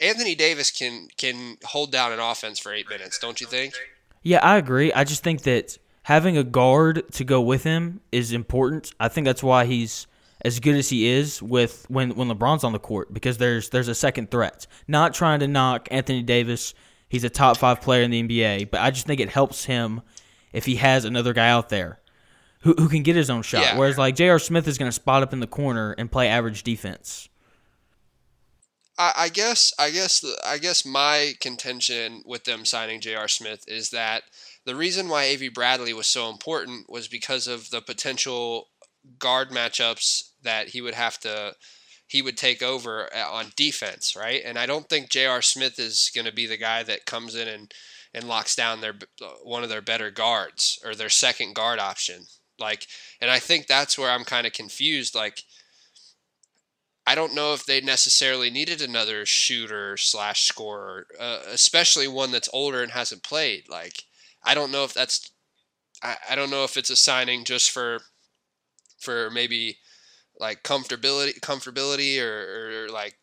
[0.00, 3.74] Anthony Davis can can hold down an offense for eight minutes, don't you think?
[4.22, 4.92] Yeah, I agree.
[4.92, 8.92] I just think that having a guard to go with him is important.
[8.98, 10.06] I think that's why he's
[10.42, 13.88] as good as he is with when when LeBron's on the court because there's there's
[13.88, 14.66] a second threat.
[14.88, 16.74] Not trying to knock Anthony Davis.
[17.08, 20.00] He's a top 5 player in the NBA, but I just think it helps him
[20.52, 22.00] if he has another guy out there
[22.60, 23.62] who who can get his own shot.
[23.62, 23.78] Yeah.
[23.78, 24.38] Whereas like J.R.
[24.38, 27.28] Smith is going to spot up in the corner and play average defense.
[28.98, 33.28] I, I guess I guess the, I guess my contention with them signing J.R.
[33.28, 34.24] Smith is that
[34.66, 38.68] the reason why Avery Bradley was so important was because of the potential
[39.18, 41.54] guard matchups that he would have to
[42.06, 44.42] he would take over uh, on defense, right?
[44.44, 45.40] And I don't think J.R.
[45.40, 47.72] Smith is going to be the guy that comes in and
[48.12, 48.94] and locks down their
[49.42, 52.24] one of their better guards or their second guard option.
[52.58, 52.86] Like,
[53.20, 55.14] and I think that's where I'm kind of confused.
[55.14, 55.44] Like,
[57.06, 62.50] I don't know if they necessarily needed another shooter slash scorer, uh, especially one that's
[62.52, 63.64] older and hasn't played.
[63.68, 64.04] Like,
[64.44, 65.30] I don't know if that's,
[66.02, 68.00] I, I don't know if it's a signing just for,
[68.98, 69.78] for maybe
[70.38, 73.16] like comfortability, comfortability, or, or like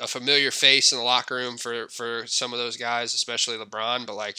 [0.00, 4.06] a familiar face in the locker room for for some of those guys, especially LeBron.
[4.06, 4.38] But like,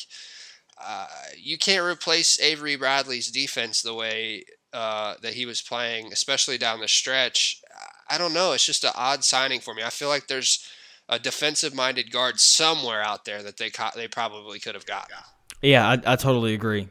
[0.83, 6.57] uh, you can't replace Avery Bradley's defense the way uh, that he was playing, especially
[6.57, 7.61] down the stretch.
[8.09, 8.51] I don't know.
[8.51, 9.83] It's just an odd signing for me.
[9.83, 10.67] I feel like there's
[11.07, 15.15] a defensive-minded guard somewhere out there that they co- they probably could have gotten.
[15.61, 16.89] Yeah, I, I totally agree.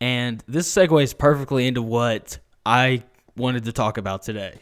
[0.00, 3.04] And this segues perfectly into what I
[3.36, 4.60] wanted to talk about today.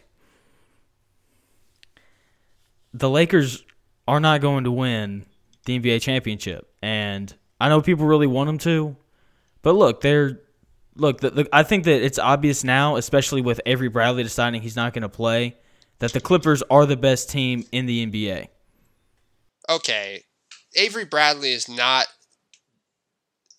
[2.92, 3.64] The Lakers
[4.09, 5.26] are not going to win
[5.64, 8.96] the NBA championship, and I know people really want them to,
[9.62, 10.40] but look, they're
[10.96, 11.20] look.
[11.20, 14.92] The, the, I think that it's obvious now, especially with Avery Bradley deciding he's not
[14.92, 15.57] going to play,
[15.98, 18.48] that the Clippers are the best team in the NBA.
[19.68, 20.24] Okay,
[20.74, 22.07] Avery Bradley is not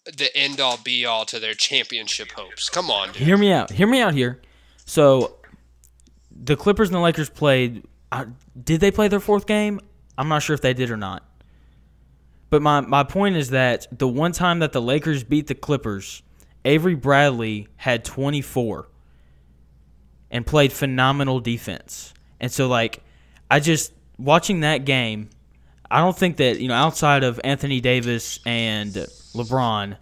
[0.06, 2.70] the end all be all to their championship hopes.
[2.70, 3.22] Come on, dude.
[3.22, 3.72] Hear me out.
[3.72, 4.42] Hear me out here.
[4.86, 5.38] So,
[6.32, 7.84] the Clippers and the Lakers played.
[8.12, 8.26] Uh,
[8.62, 9.80] did they play their fourth game?
[10.18, 11.24] I'm not sure if they did or not.
[12.50, 16.22] But my, my point is that the one time that the Lakers beat the Clippers,
[16.66, 18.90] Avery Bradley had 24.
[20.30, 22.14] and played phenomenal defense.
[22.40, 23.04] And so like
[23.50, 25.30] I just watching that game,
[25.90, 28.94] I don't think that, you know, outside of Anthony Davis and
[29.34, 29.98] LeBron,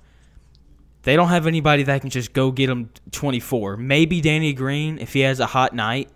[1.04, 3.78] they don't have anybody that can just go get them 24.
[3.78, 6.10] Maybe Danny Green if he has a hot night.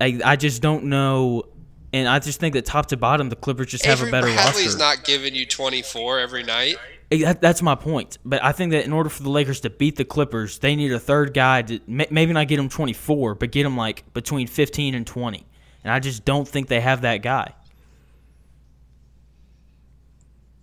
[0.00, 1.44] I, I just don't know
[1.92, 4.26] and I just think that top to bottom, the Clippers just have Avery a better
[4.32, 4.78] Bradley's roster.
[4.78, 6.76] not giving you 24 every night.
[7.10, 8.18] That- that's my point.
[8.24, 10.92] But I think that in order for the Lakers to beat the Clippers, they need
[10.92, 14.94] a third guy to maybe not get them 24, but get them like between 15
[14.94, 15.44] and 20.
[15.82, 17.54] And I just don't think they have that guy.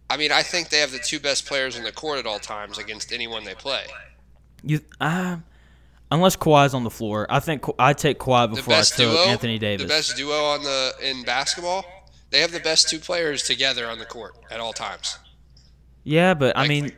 [0.10, 2.39] I mean, I think they have the two best players in the court at all
[2.39, 3.84] times against anyone they play.
[4.63, 5.38] You, uh,
[6.11, 9.59] unless Kawhi's on the floor, I think I take Kawhi before I took duo, Anthony
[9.59, 9.83] Davis.
[9.83, 11.85] the best duo on the in basketball.
[12.29, 15.17] They have the best two players together on the court at all times.
[16.03, 16.91] yeah, but I Like- mean,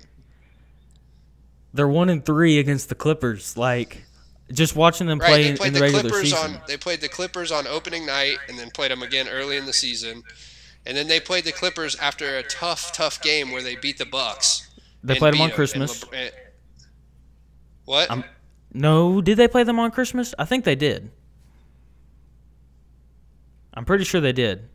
[1.73, 3.55] they're one and three against the Clippers.
[3.57, 4.03] Like,
[4.51, 6.55] just watching them play Right, they in, played in the the regular Clippers season.
[6.55, 9.65] on they played the Clippers on opening night and then played them again early in
[9.65, 10.23] the season.
[10.85, 14.05] And then they played the Clippers after a tough, tough game where they beat the
[14.05, 14.67] Bucks.
[15.03, 15.51] they played them on.
[15.51, 16.01] Christmas.
[16.03, 16.31] And LeBr- and-
[17.85, 18.09] what?
[18.11, 18.23] I'm-
[18.73, 20.35] No, did they play them on Christmas?
[20.37, 21.11] I think they did.
[23.73, 24.69] I'm pretty sure they did.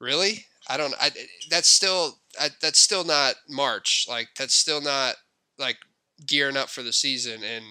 [0.00, 0.46] Really?
[0.68, 0.94] I don't.
[1.00, 1.10] I
[1.50, 4.06] that's still I, that's still not March.
[4.08, 5.16] Like that's still not
[5.58, 5.76] like
[6.26, 7.64] gearing up for the season and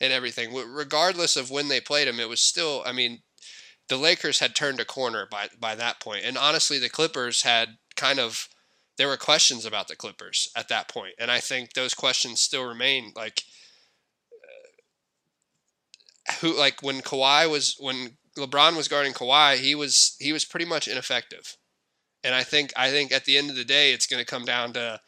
[0.00, 0.54] and everything.
[0.54, 2.82] Regardless of when they played them, it was still.
[2.84, 3.22] I mean,
[3.88, 7.78] the Lakers had turned a corner by by that point, and honestly, the Clippers had
[7.96, 8.48] kind of.
[8.98, 12.66] There were questions about the Clippers at that point, and I think those questions still
[12.66, 13.12] remain.
[13.16, 13.44] Like,
[16.28, 20.44] uh, who like when Kawhi was when LeBron was guarding Kawhi, he was he was
[20.44, 21.56] pretty much ineffective.
[22.24, 24.44] And I think I think at the end of the day, it's going to come
[24.44, 25.00] down to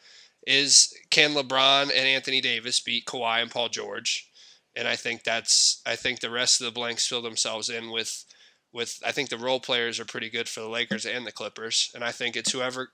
[0.47, 4.29] is can LeBron and Anthony Davis beat Kawhi and Paul George?
[4.75, 8.25] And I think that's I think the rest of the blanks fill themselves in with
[8.73, 11.91] with I think the role players are pretty good for the Lakers and the Clippers,
[11.93, 12.89] and I think it's whoever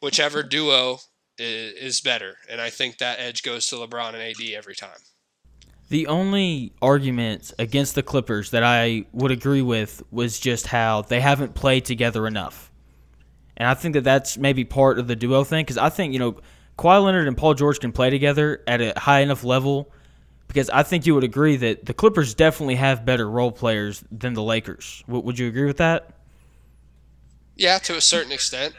[0.00, 0.98] whichever duo
[1.38, 4.98] is, is better, and I think that edge goes to LeBron and AD every time.
[5.88, 11.20] The only argument against the Clippers that I would agree with was just how they
[11.20, 12.72] haven't played together enough.
[13.58, 16.18] And I think that that's maybe part of the duo thing because I think, you
[16.18, 16.36] know,
[16.78, 19.92] Kawhi Leonard and Paul George can play together at a high enough level
[20.52, 24.34] because I think you would agree that the Clippers definitely have better role players than
[24.34, 25.02] the Lakers.
[25.06, 26.10] W- would you agree with that?
[27.56, 28.74] Yeah, to a certain extent.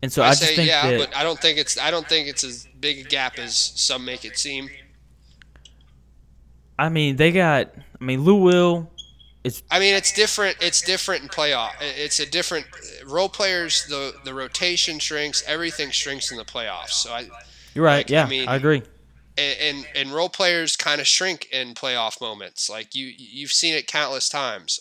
[0.00, 1.90] And so I, I, just say think yeah, that but I don't think it's I
[1.90, 4.70] don't think it's as big a gap as some make it seem.
[6.78, 8.88] I mean they got I mean Lou Will
[9.42, 9.62] It's.
[9.70, 10.56] I mean, it's different.
[10.60, 11.72] It's different in playoff.
[11.80, 12.66] It's a different
[13.06, 13.86] role players.
[13.86, 15.42] The the rotation shrinks.
[15.48, 16.90] Everything shrinks in the playoffs.
[16.90, 17.28] So I
[17.74, 18.82] you're right, like, I yeah, mean- I agree.
[19.36, 22.68] And and, and role players kind of shrink in playoff moments.
[22.70, 24.80] Like you you've seen it countless times.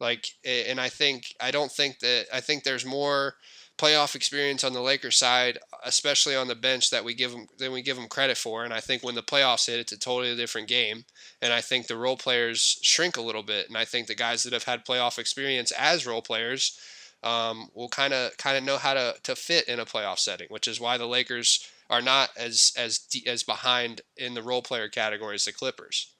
[0.00, 3.34] Like and I think I don't think that I think there's more
[3.76, 7.72] playoff experience on the Lakers side, especially on the bench that we give them than
[7.72, 8.64] we give them credit for.
[8.64, 11.04] And I think when the playoffs hit, it's a totally different game.
[11.42, 13.68] And I think the role players shrink a little bit.
[13.68, 16.78] And I think the guys that have had playoff experience as role players
[17.24, 20.46] um, will kind of kind of know how to, to fit in a playoff setting,
[20.50, 24.88] which is why the Lakers are not as as as behind in the role player
[24.88, 26.14] category as the Clippers.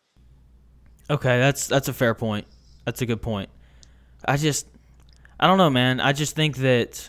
[1.10, 2.46] Okay, that's that's a fair point.
[2.84, 3.50] That's a good point.
[4.24, 4.66] I just
[5.38, 6.00] I don't know, man.
[6.00, 7.08] I just think that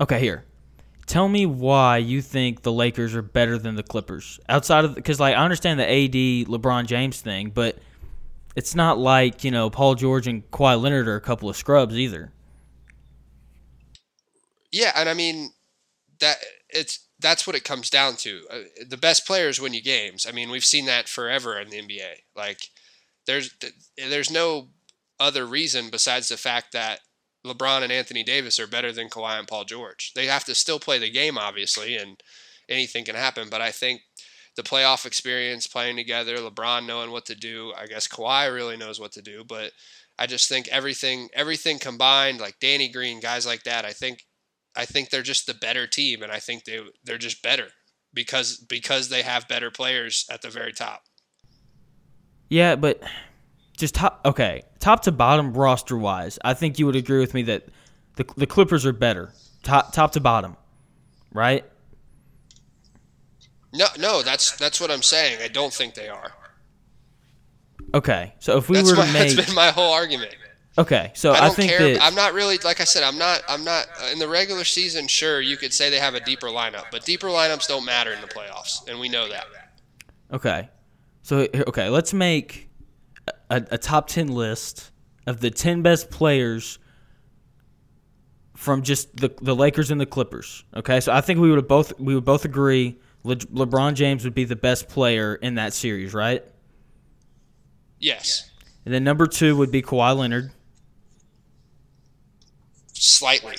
[0.00, 0.44] Okay, here.
[1.06, 4.40] Tell me why you think the Lakers are better than the Clippers.
[4.48, 7.78] Outside of cuz like I understand the AD LeBron James thing, but
[8.56, 11.98] it's not like, you know, Paul George and Kawhi Leonard are a couple of scrubs
[11.98, 12.32] either.
[14.72, 15.50] Yeah, and I mean
[16.20, 16.36] that
[16.68, 18.42] it's that's what it comes down to.
[18.50, 20.26] Uh, the best players win you games.
[20.26, 22.22] I mean, we've seen that forever in the NBA.
[22.34, 22.68] Like
[23.26, 23.54] there's
[23.96, 24.68] there's no
[25.18, 27.00] other reason besides the fact that
[27.46, 30.12] LeBron and Anthony Davis are better than Kawhi and Paul George.
[30.14, 32.22] They have to still play the game obviously and
[32.68, 34.02] anything can happen, but I think
[34.56, 39.00] the playoff experience playing together, LeBron knowing what to do, I guess Kawhi really knows
[39.00, 39.72] what to do, but
[40.18, 44.24] I just think everything everything combined like Danny Green, guys like that, I think
[44.76, 47.68] I think they're just the better team, and I think they they're just better
[48.14, 51.02] because because they have better players at the very top.
[52.48, 53.02] Yeah, but
[53.76, 57.42] just top okay, top to bottom roster wise, I think you would agree with me
[57.42, 57.68] that
[58.16, 59.32] the the Clippers are better.
[59.62, 60.56] Top top to bottom.
[61.32, 61.64] Right?
[63.72, 65.40] No, no, that's that's what I'm saying.
[65.42, 66.32] I don't think they are.
[67.94, 68.34] Okay.
[68.38, 70.34] So if we That's were my, to make that's been my whole argument.
[70.78, 71.94] Okay, so I I, don't think care.
[71.94, 73.02] that I'm not really like I said.
[73.02, 73.42] I'm not.
[73.48, 75.08] I'm not uh, in the regular season.
[75.08, 78.20] Sure, you could say they have a deeper lineup, but deeper lineups don't matter in
[78.20, 79.46] the playoffs, and we know that.
[80.32, 80.68] Okay.
[81.22, 82.70] So okay, let's make
[83.50, 84.90] a, a top 10 list
[85.26, 86.78] of the 10 best players
[88.56, 90.64] from just the the Lakers and the Clippers.
[90.74, 91.00] Okay?
[91.00, 94.44] So I think we would both we would both agree Le, LeBron James would be
[94.44, 96.44] the best player in that series, right?
[97.98, 98.50] Yes,
[98.86, 100.52] And then number 2 would be Kawhi Leonard.
[103.00, 103.56] Slightly.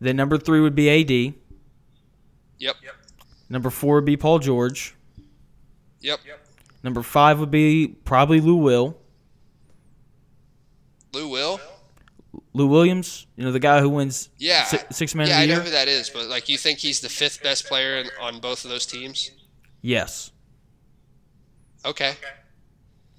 [0.00, 1.34] Then number 3 would be AD.
[2.58, 2.76] Yep.
[3.48, 4.94] Number 4 would be Paul George.
[6.00, 6.20] Yep.
[6.82, 8.96] Number 5 would be probably Lou Will.
[11.12, 11.60] Lou Will.
[12.52, 14.64] Lou Williams, you know the guy who wins Yeah.
[14.64, 16.78] si- six man yeah, of I the know who that is, but like, you think
[16.78, 19.30] he's the fifth best player in, on both of those teams?
[19.82, 20.30] Yes.
[21.84, 22.14] Okay.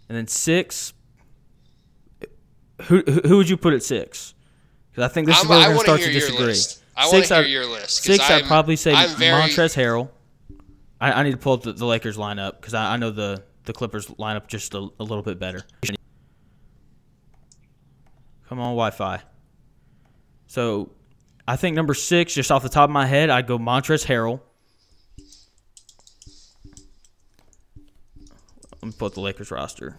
[0.08, 0.94] And then six.
[2.84, 4.34] Who who who would you put at six?
[4.92, 6.46] Because I think this is I'm- where we're going to start to disagree.
[6.46, 6.84] list.
[6.96, 8.04] I want Six, I- your list.
[8.04, 10.10] Six, I'd I'm- probably say I'm very, Montrezl Harrell.
[11.00, 13.44] I, I need to pull up the, the Lakers lineup because I, I know the,
[13.64, 15.64] the Clippers lineup just a, a little bit better.
[18.48, 19.22] Come on, Wi-Fi.
[20.48, 20.92] So,
[21.48, 24.42] I think number six, just off the top of my head, I'd go Montrezl Harrell.
[28.74, 29.98] Let me pull up the Lakers roster.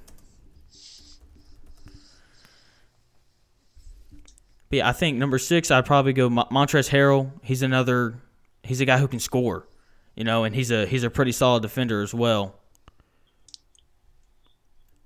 [4.73, 7.31] But yeah, I think number six, I'd probably go Mon- Montrezl Harrell.
[7.43, 8.15] He's another.
[8.63, 9.69] He's a guy who can score,
[10.17, 12.55] you know, and he's a he's a pretty solid defender as well.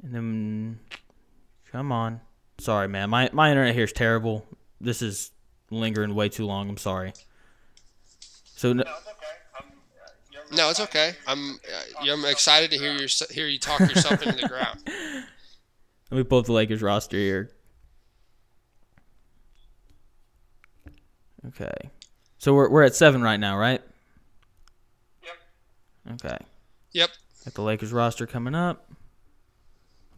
[0.05, 0.79] And then,
[1.73, 2.21] come on,
[2.59, 4.47] sorry, man, my my internet here is terrible.
[4.81, 5.33] This is
[5.73, 6.69] lingering way too long.
[6.69, 7.13] I'm sorry.
[8.45, 8.85] So no,
[10.53, 11.15] No, it's okay.
[11.27, 14.79] I'm uh, I'm excited to hear your hear you talk yourself into the ground.
[16.13, 17.51] Let me pull up the Lakers roster here.
[21.49, 21.91] Okay.
[22.39, 23.81] So we're we're at seven right now, right?
[25.23, 26.25] Yep.
[26.25, 26.39] Okay.
[26.93, 27.11] Yep.
[27.45, 28.91] Got the Lakers roster coming up.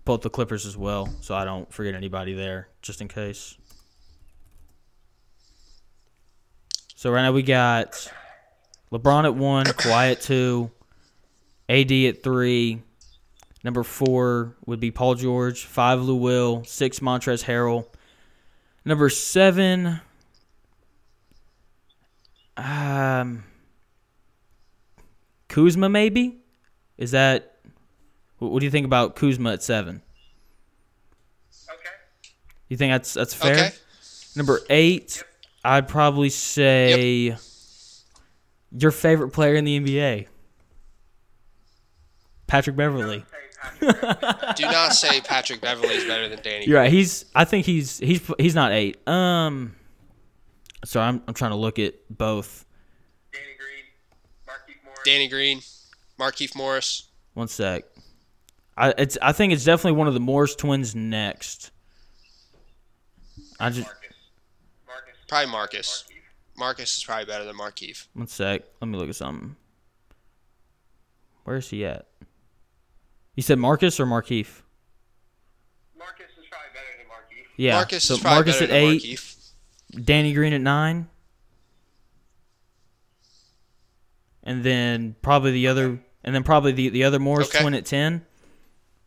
[0.05, 3.57] Both the Clippers as well, so I don't forget anybody there, just in case.
[6.95, 8.11] So right now we got
[8.91, 10.71] LeBron at one, Kawhi at two,
[11.69, 12.83] AD at three.
[13.63, 15.65] Number four would be Paul George.
[15.65, 16.65] Five, Lou Will.
[16.65, 17.87] Six, Montrezl Harrell.
[18.85, 20.01] Number seven,
[22.59, 23.45] um,
[25.49, 26.39] Kuzma maybe.
[26.97, 27.57] Is that?
[28.39, 30.03] What what do you think about Kuzma at seven?
[31.71, 31.79] Okay.
[32.69, 33.55] You think that's that's fair?
[33.55, 33.71] Okay.
[34.37, 35.23] Number eight,
[35.65, 37.37] I'd probably say
[38.71, 40.27] your favorite player in the NBA,
[42.47, 43.25] Patrick Beverley.
[43.81, 46.67] Do not say Patrick Beverley is better than Danny.
[46.67, 46.93] You're right.
[46.93, 47.25] He's.
[47.35, 47.99] I think he's.
[47.99, 48.21] He's.
[48.39, 48.97] He's not eight.
[49.09, 49.75] Um.
[50.89, 51.23] Sorry, I'm.
[51.29, 52.65] I'm trying to look at both.
[53.31, 53.85] Danny Green,
[54.47, 55.01] Marquise Morris.
[55.05, 55.61] Danny Green,
[56.19, 57.09] Markieff Morris.
[57.35, 57.85] One sec.
[58.75, 58.95] I.
[58.97, 59.19] It's.
[59.21, 61.73] I think it's definitely one of the Morris twins next.
[63.61, 63.87] I just.
[63.87, 64.17] Marcus.
[64.87, 65.15] Marcus.
[65.29, 66.05] Probably Marcus.
[66.09, 66.23] Marquise.
[66.57, 68.07] Marcus is probably better than Markieff.
[68.15, 68.63] One sec.
[68.81, 69.57] Let me look at something.
[71.45, 72.07] Where is he at?
[73.35, 74.63] You said Marcus or Markieff?
[75.99, 77.45] Marcus is probably better than Marquise.
[77.59, 77.75] Yeah.
[77.75, 79.03] Marcus so is probably Marcus better at than eight.
[79.03, 79.35] Markieff.
[79.93, 81.09] Danny Green at nine.
[84.43, 87.61] And then probably the other and then probably the, the other Morris Okay.
[87.61, 88.25] twin at ten.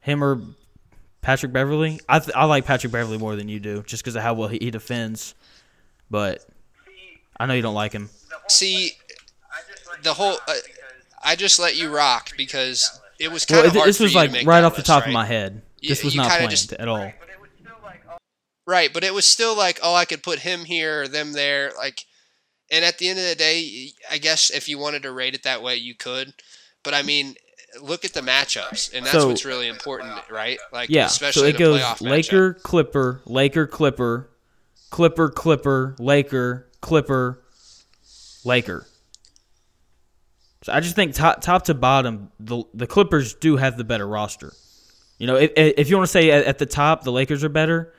[0.01, 0.41] Him or
[1.21, 1.99] Patrick Beverley.
[2.09, 4.47] I th- I like Patrick Beverley more than you do, just because of how well
[4.47, 5.35] he, he defends.
[6.09, 6.45] But
[7.39, 8.09] I know you don't like him.
[8.47, 8.91] See,
[9.51, 10.37] I just let the whole.
[10.47, 10.53] Uh,
[11.23, 14.15] I just let you rock because it was Well, kind of hard this for was
[14.15, 15.09] like right off the list, top right?
[15.09, 15.61] of my head.
[15.79, 16.97] You- This was you not planned just- at all.
[16.97, 18.17] Right, but it was still like oh,
[18.67, 21.71] Right, but it was still like, oh, I could put him here or them there.
[21.77, 22.05] Like,
[22.71, 25.43] and at the end of the day, I guess if you wanted to rate it
[25.43, 26.33] that way, you could.
[26.83, 27.35] But I mean,
[27.81, 30.59] look at the matchups, and that's So- what's really important, right?
[30.71, 31.07] Like, Yeah.
[31.07, 32.09] especially So it goes playoff matchup.
[32.09, 34.29] Laker, Clipper, Laker, Clipper,
[34.89, 37.43] Clipper, Clipper, Laker, Clipper,
[38.43, 38.87] Laker.
[40.63, 44.07] So I just think top top to bottom, the the Clippers do have the better
[44.07, 44.53] roster.
[45.17, 47.49] You know, if if you want to say at, at the top the Lakers are
[47.49, 47.93] better,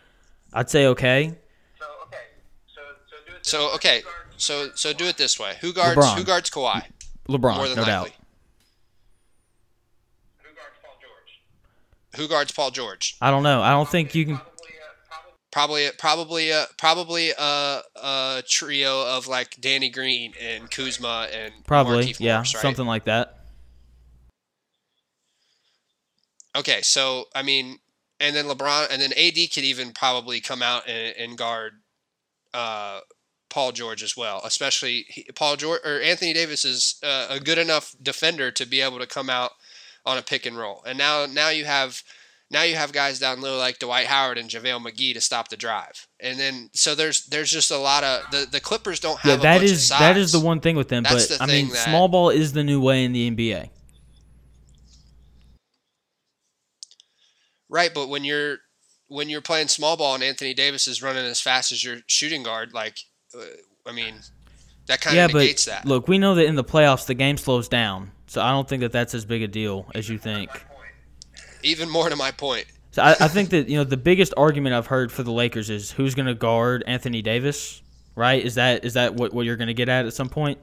[0.52, 1.34] I'd say okay.
[1.78, 2.18] so okay.
[2.66, 3.42] So so do it.
[3.42, 3.74] this So way.
[3.74, 6.16] okay, Who guards- so so do it this way: who guards LeBron.
[6.18, 6.84] who guards Kawhi?
[7.28, 8.10] LeBron, More than no doubt.
[10.42, 11.40] Who guards Paul George?
[12.20, 13.16] Who guards Paul George?
[13.20, 13.62] I don't know.
[13.62, 14.36] I don't think you can.
[14.36, 15.90] Probably, uh, probably.
[15.90, 22.06] Probably, probably, a, probably a, a trio of like Danny Green and Kuzma and Probably,
[22.06, 22.62] Markieff yeah, Morris, right?
[22.62, 23.38] something like that.
[26.56, 27.78] Okay, so I mean,
[28.22, 31.72] and then LeBron, and then AD could even probably come out and, and guard
[32.54, 33.00] uh,
[33.50, 34.40] Paul George as well.
[34.44, 38.80] Especially he, Paul George or Anthony Davis is uh, a good enough defender to be
[38.80, 39.50] able to come out
[40.06, 40.82] on a pick and roll.
[40.86, 42.02] And now now you have
[42.50, 45.56] now you have guys down low like Dwight Howard and JaVale McGee to stop the
[45.56, 46.06] drive.
[46.20, 49.38] And then so there's there's just a lot of the, the Clippers don't have Yeah,
[49.38, 51.02] a that is that is the one thing with them.
[51.02, 53.70] That's but the I mean, that- small ball is the new way in the NBA.
[57.72, 58.58] Right, but when you're
[59.08, 62.42] when you're playing small ball and Anthony Davis is running as fast as your shooting
[62.42, 62.98] guard, like
[63.34, 63.40] uh,
[63.86, 64.16] I mean,
[64.88, 65.86] that kind of yeah, of but negates that.
[65.86, 68.82] look, we know that in the playoffs the game slows down, so I don't think
[68.82, 70.50] that that's as big a deal as you think.
[71.62, 72.66] Even more to my point.
[72.90, 75.70] So I, I think that you know the biggest argument I've heard for the Lakers
[75.70, 77.80] is who's going to guard Anthony Davis,
[78.14, 78.44] right?
[78.44, 80.58] Is that is that what, what you're going to get at at some point?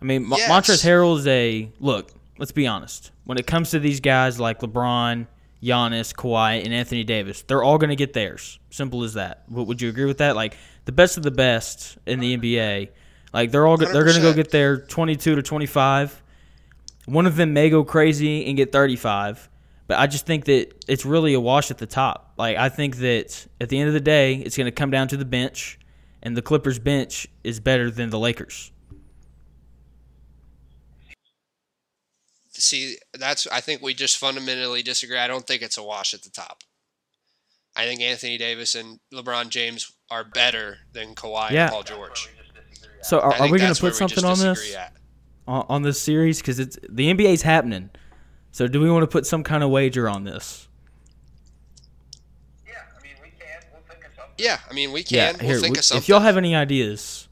[0.00, 0.50] I mean, Mo- Yes.
[0.50, 2.12] Montrezl Harrell is a look.
[2.38, 3.12] Let's be honest.
[3.24, 5.26] When it comes to these guys like LeBron,
[5.62, 8.58] Giannis, Kawhi, and Anthony Davis, they're all going to get theirs.
[8.70, 9.44] Simple as that.
[9.48, 10.36] Would you agree with that?
[10.36, 12.90] Like the best of the best in the NBA,
[13.32, 16.22] like they're all they're going to go get their 22 to 25.
[17.06, 19.48] One of them may go crazy and get 35,
[19.86, 22.34] but I just think that it's really a wash at the top.
[22.36, 25.08] Like I think that at the end of the day, it's going to come down
[25.08, 25.78] to the bench,
[26.22, 28.72] and the Clippers bench is better than the Lakers.
[32.66, 35.18] See, that's I think we just fundamentally disagree.
[35.18, 36.64] I don't think it's a wash at the top.
[37.76, 41.64] I think Anthony Davis and LeBron James are better than Kawhi Yeah.
[41.64, 42.28] and Paul George.
[43.02, 44.94] So are, are we going to put something on this at.
[45.46, 47.90] on, this series because it's the NBA's happening.
[48.50, 50.66] So do we want to put some kind of wager on this?
[52.66, 53.60] Yeah, I mean, we can.
[53.72, 54.34] We'll think of something.
[54.44, 55.16] Yeah, I mean we can.
[55.16, 55.60] Yeah, we'll here.
[55.60, 56.02] think we- of something.
[56.02, 57.28] if y'all have any ideas,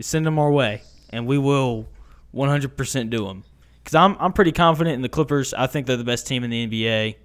[0.00, 1.88] send them our way, and we will
[2.34, 3.44] 100% do them.
[3.84, 5.52] Because I'm I'm pretty confident in the Clippers.
[5.52, 7.16] I think they're the best team in the NBA.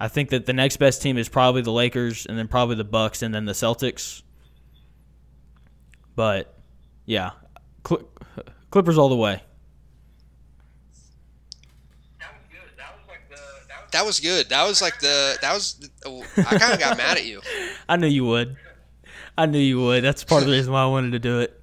[0.00, 2.84] I think that the next best team is probably the Lakers, and then probably the
[2.84, 4.22] Bucks, and then the Celtics.
[6.16, 6.58] But
[7.04, 7.32] yeah,
[7.86, 8.08] Cl-
[8.70, 9.42] Clippers all the way.
[12.20, 12.70] That was good.
[12.78, 13.36] That was like the.
[13.68, 14.48] That was that was good.
[14.48, 15.88] That was like the that was.
[16.38, 17.42] I kind of got mad at you.
[17.88, 18.56] I knew you would.
[19.36, 20.02] I knew you would.
[20.04, 21.54] That's part of the reason why I wanted to do it.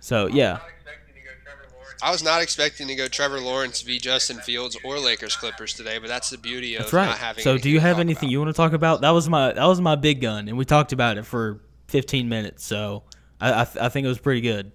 [0.00, 1.91] So yeah, not expecting to go Trevor Lawrence.
[2.02, 5.98] I was not expecting to go Trevor Lawrence v Justin Fields or Lakers Clippers today,
[5.98, 7.16] but that's the beauty of that's not right.
[7.16, 7.44] having.
[7.44, 8.32] So do you have anything about.
[8.32, 9.02] you want to talk about?
[9.02, 12.28] That was my that was my big gun, and we talked about it for 15
[12.28, 12.64] minutes.
[12.64, 13.04] So
[13.40, 14.72] I I, th- I think it was pretty good.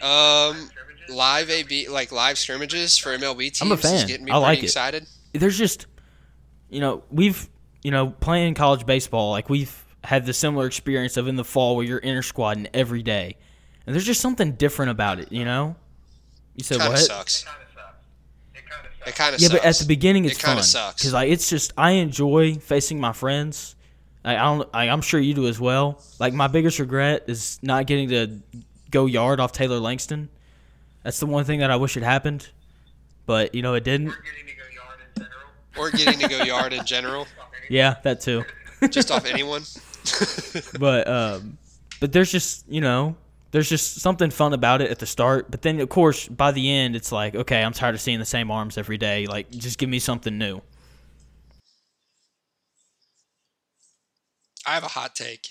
[0.00, 0.70] Um,
[1.14, 4.06] live Um, AB like live scrimmages for MLB teams I'm a is fan.
[4.06, 4.64] getting me I like it.
[4.64, 5.06] excited.
[5.32, 5.86] There's just
[6.70, 7.48] you know we've
[7.82, 11.76] you know playing college baseball like we've had the similar experience of in the fall
[11.76, 13.36] where you're inter squadding every day,
[13.86, 15.30] and there's just something different about it.
[15.32, 15.76] You know.
[16.56, 17.00] You said Kind what?
[17.00, 17.44] of sucks.
[17.44, 17.94] Kind of sucks.
[18.54, 19.08] It kind of sucks.
[19.08, 19.60] It kind of Yeah, sucks.
[19.60, 21.00] but at the beginning it's it kind fun of sucks.
[21.00, 23.74] because like it's just I enjoy facing my friends.
[24.24, 24.68] I, I don't.
[24.74, 26.02] I, I'm sure you do as well.
[26.20, 28.40] Like my biggest regret is not getting to
[28.90, 30.28] go yard off Taylor Langston.
[31.04, 32.48] That's the one thing that I wish had happened,
[33.26, 34.08] but you know it didn't.
[34.08, 35.48] We're getting to go yard in general.
[35.78, 37.26] or getting to go yard in general,
[37.70, 38.44] Yeah, that too.
[38.90, 39.62] just off anyone.
[40.78, 41.58] But um,
[42.00, 43.16] but there's just you know
[43.52, 45.50] there's just something fun about it at the start.
[45.50, 48.24] But then of course by the end it's like okay I'm tired of seeing the
[48.24, 49.26] same arms every day.
[49.26, 50.62] Like just give me something new.
[54.66, 55.48] I have a hot take.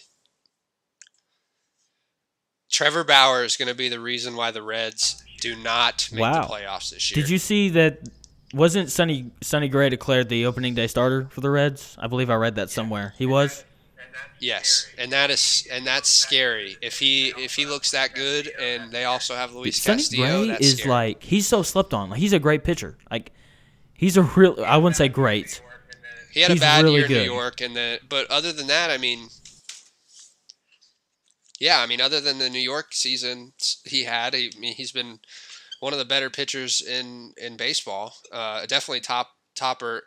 [2.71, 6.43] Trevor Bauer is going to be the reason why the Reds do not make Wow.
[6.47, 7.21] the playoffs this year.
[7.21, 7.99] Did you see that?
[8.53, 11.95] Wasn't Sonny Sonny Gray declared the opening day starter for the Reds?
[11.99, 13.13] I believe I read that somewhere.
[13.17, 13.63] He was.
[14.39, 16.77] Yes, and that is and that's scary.
[16.81, 20.47] If he if he looks that good, and they also have Luis Sonny Castillo, Gray
[20.47, 20.89] that's is scary.
[20.89, 22.09] like he's so slept on.
[22.09, 22.97] Like he's a great pitcher.
[23.11, 23.31] Like
[23.93, 24.57] he's a real.
[24.65, 25.61] I wouldn't say great.
[26.33, 27.33] he had a bad really year in New.
[27.33, 29.27] York, and the but other than that, I mean,
[31.59, 33.53] yeah, I mean, other than the New York season
[33.85, 35.19] he had, I mean, he's been
[35.81, 38.15] one of the better pitchers in in baseball.
[38.31, 40.03] Uh, definitely top topper,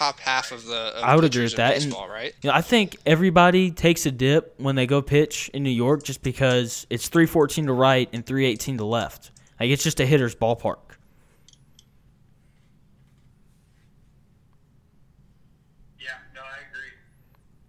[0.00, 0.96] top half of the.
[0.96, 2.34] Of I would agree with in that, and- right?
[2.40, 6.02] You know, I think everybody takes a dip when they go pitch in New York
[6.04, 9.30] just because it's 314 to right and 318 to left.
[9.60, 10.78] Like it's just a hitter's ballpark.
[15.98, 16.90] Yeah, no, I agree.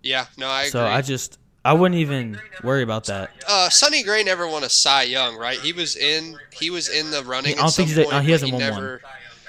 [0.04, 0.70] Yeah, no, I agree.
[0.72, 3.32] So I just I wouldn't even worry about that.
[3.48, 5.60] Uh, Sonny Gray never won a Cy Young, right?
[5.60, 7.54] He was in he was in the running.
[7.54, 9.00] I don't at some think he's- point, uh, he hasn't won one.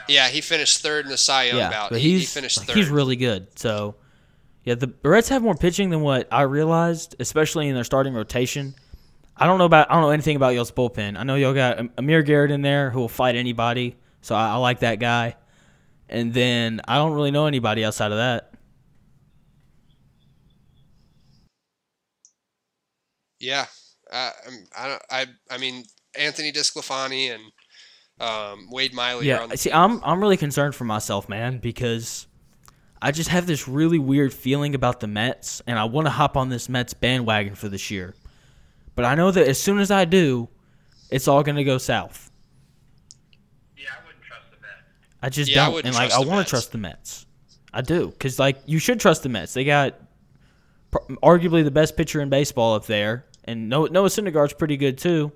[0.09, 1.91] Yeah, he finished third in the Cy Young Yeah, bout.
[1.91, 2.77] but he, he finished third.
[2.77, 3.59] he's really good.
[3.59, 3.95] So
[4.65, 8.75] yeah, the Reds have more pitching than what I realized, especially in their starting rotation.
[9.37, 11.17] I don't know about I don't know anything about y'all's bullpen.
[11.19, 14.55] I know y'all got Amir Garrett in there who will fight anybody, so I, I
[14.57, 15.37] like that guy.
[16.09, 18.53] And then I don't really know anybody outside of that.
[23.41, 23.67] Yeah,
[24.11, 25.03] uh, I'm- I don't.
[25.11, 25.85] I I mean
[26.15, 27.43] Anthony DeSclafani and
[28.23, 31.59] um, Wade Miley are Yeah, on the see, I'm I'm really concerned for myself, man,
[31.59, 32.27] because
[33.01, 36.37] I just have this really weird feeling about the Mets, and I want to hop
[36.37, 38.15] on this Mets bandwagon for this year.
[38.95, 40.49] But I know that as soon as I do,
[41.11, 42.31] it's all gonna go south.
[43.77, 44.83] Yeah, I wouldn't trust the Mets.
[45.23, 47.27] I just Yeah, don't, wouldn't and like I want to trust the Mets.
[47.75, 49.55] I do, because like you should trust the Mets.
[49.55, 49.99] They got
[50.91, 54.99] pr- arguably the best pitcher in baseball up there, and Noah, Noah Syndergaard's pretty good
[54.99, 55.33] too.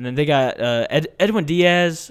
[0.00, 2.10] And then they got uh, Ed, Edwin Diaz.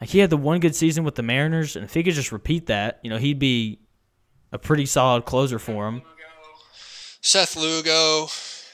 [0.00, 2.32] Like he had the one good season with the Mariners, and if he could just
[2.32, 3.78] repeat that, you know, he'd be
[4.50, 6.02] a pretty solid closer for him.
[7.20, 8.26] Seth Lugo,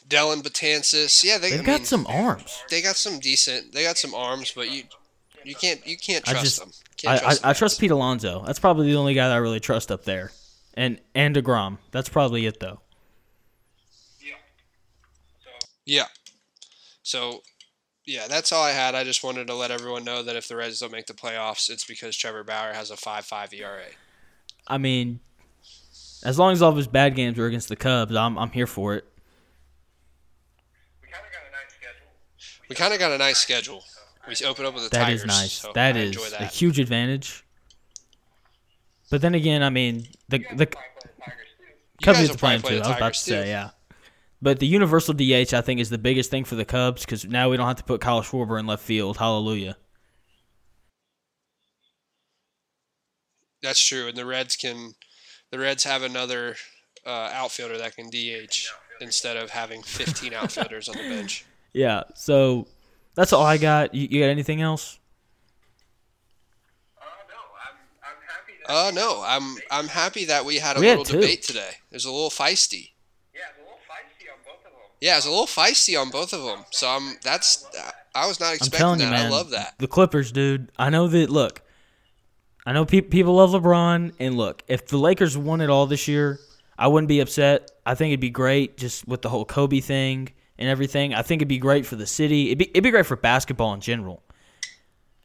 [0.09, 1.22] Dellin Betances.
[1.22, 2.62] Yeah, they They've I got mean, some arms.
[2.70, 3.74] They got some decent.
[3.74, 4.84] They got some arms, but you
[5.44, 6.70] you can't you can't I trust just- them.
[6.96, 7.59] Can't I, trust I, I them.
[7.59, 8.44] trust Pete Alonso.
[8.46, 10.32] That's probably the only guy that I really trust up there,
[10.72, 11.76] and and deGrom.
[11.90, 12.80] That's probably it though.
[14.22, 14.36] Yeah.
[15.84, 16.07] Yeah.
[17.03, 17.42] So,
[18.07, 18.94] yeah, that's all I had.
[18.94, 21.70] I just wanted to let everyone know that if the Reds don't make the playoffs,
[21.70, 23.82] it's because Trevor Bauer has a 5.5 ERA.
[24.66, 25.20] I mean,
[26.24, 28.66] as long as all of his bad games were against the Cubs, I'm I'm here
[28.66, 29.05] for it.
[31.03, 32.07] we kind of got a nice schedule.
[32.68, 33.84] We kind of got a nice schedule.
[34.28, 35.20] We open up with the That Tigers.
[35.22, 35.53] is nice.
[35.53, 37.42] So that I is enjoy a huge advantage.
[39.11, 42.05] But then again, I mean, the the will probably the Tigers too.
[42.05, 42.84] Cubs guys get will to play him probably too.
[42.84, 43.48] I was about to Tigers, say, too.
[43.48, 43.70] yeah.
[44.43, 47.51] But the universal DH, I think, is the biggest thing for the Cubs because now
[47.51, 49.18] we don't have to put Kyle Schwarber in left field.
[49.18, 49.76] Hallelujah.
[53.62, 54.95] That's true, and the Reds can,
[55.51, 56.57] the Reds have another
[57.05, 58.68] uh, outfielder that can DH
[59.03, 61.45] instead of having 15 outfielders on the bench.
[61.72, 62.03] Yeah.
[62.16, 62.66] So
[63.14, 63.95] that's all I got.
[63.95, 64.99] You, you got anything else?
[66.99, 68.95] Uh, no, I'm, I'm happy that.
[68.95, 71.20] No, I'm I'm happy that we had a We little two.
[71.20, 71.70] debate today.
[71.93, 72.91] It was a little feisty.
[73.32, 74.89] Yeah, it's a little feisty on both of them.
[75.01, 76.64] Yeah, it was a little feisty on both of them.
[76.70, 77.66] So I'm that's
[78.14, 79.05] I was not I'm expecting telling that.
[79.07, 79.26] you, man.
[79.26, 79.74] I love that.
[79.78, 80.70] The Clippers, dude.
[80.78, 81.30] I know that.
[81.30, 81.62] Look,
[82.66, 86.07] I know pe- people love LeBron, and look, if the Lakers won it all this
[86.07, 86.38] year,
[86.78, 87.70] I wouldn't be upset.
[87.86, 90.28] I think it'd be great, just with the whole Kobe thing
[90.59, 91.14] and everything.
[91.14, 92.48] I think it'd be great for the city.
[92.48, 94.22] It'd be, it'd be great for basketball in general.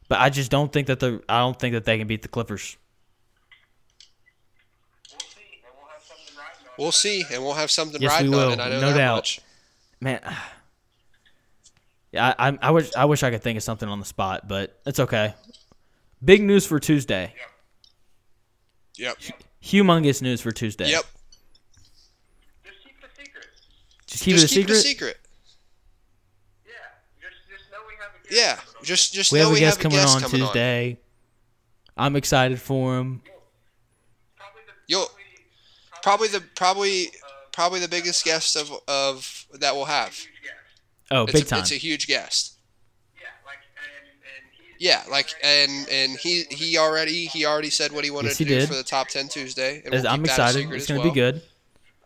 [0.08, 2.28] But I just don't think that the I don't think that they can beat the
[2.28, 2.76] Clippers.
[5.08, 6.74] We'll see, and we'll have something riding on.
[6.78, 8.52] We'll see, and we'll have something Yes, we on will.
[8.52, 8.60] it.
[8.60, 9.16] I know No that doubt.
[9.16, 9.40] much.
[10.00, 10.20] Man,
[12.12, 14.46] yeah, I, I, I wish I wish I could think of something on the spot,
[14.48, 15.34] but it's okay.
[16.24, 17.32] Big news for Tuesday.
[18.96, 19.18] Yep.
[19.62, 20.88] Humongous news for Tuesday.
[20.90, 21.04] Yep.
[22.64, 23.46] Just keep the secret.
[24.06, 24.74] Just keep just it a keep secret.
[24.74, 25.16] it a secret.
[26.68, 26.72] Yeah,
[27.20, 28.54] just just know we have a guest Yeah.
[28.56, 28.84] coming on.
[28.84, 30.48] Just just We know have a we guest have a coming guest on coming on.
[30.48, 30.98] Tuesday.
[31.96, 33.22] I'm excited for him.
[34.36, 35.10] Probably the You'll-
[36.02, 37.08] Probably the probably
[37.56, 40.16] probably the biggest guest of of that we'll have.
[41.10, 41.60] Oh, It's big a, time.
[41.60, 42.54] It's a huge guest.
[43.20, 47.90] Yeah, like and and he's Yeah, like and and he he already he already said
[47.92, 48.68] what he wanted Yes, to do did.
[48.68, 49.82] for the top ten Tuesday.
[49.84, 50.72] And As- we'll I'm keep that a excited.
[50.72, 51.14] It's going to well.
[51.14, 51.42] be good.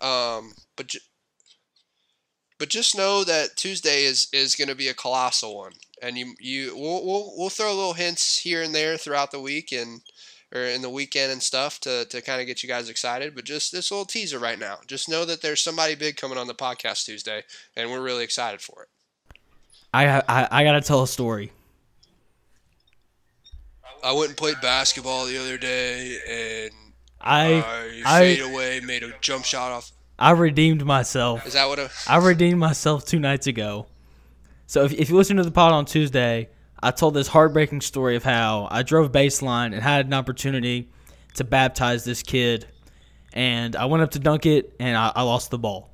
[0.01, 1.01] Um, but ju-
[2.59, 5.73] but just know that Tuesday is is going to be a colossal one,
[6.03, 9.73] and you you we'll, we'll we'll throw little hints here and there throughout the week
[9.73, 10.01] and
[10.55, 13.35] or in the weekend and stuff to to kind of get you guys excited.
[13.35, 16.47] But just this little teaser right now, just know that there's somebody big coming on
[16.47, 17.45] the podcast Tuesday,
[17.77, 18.89] and we're really excited for it.
[19.93, 21.53] I I, I got to tell a story.
[24.03, 26.73] I went and played basketball the other day, and
[27.21, 29.93] I I I- fade away, made a jump shot off.
[30.19, 31.47] I redeemed myself.
[31.47, 33.87] Is that what a I redeemed myself two nights ago.
[34.67, 36.49] So if, if you listen to the pod on Tuesday,
[36.83, 40.89] I told this heartbreaking story of how I drove baseline and had an opportunity
[41.35, 42.67] to baptize this kid,
[43.33, 45.91] and I went up to dunk it and I, I lost the ball.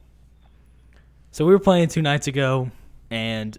[1.32, 2.70] So we were playing two nights ago,
[3.10, 3.56] and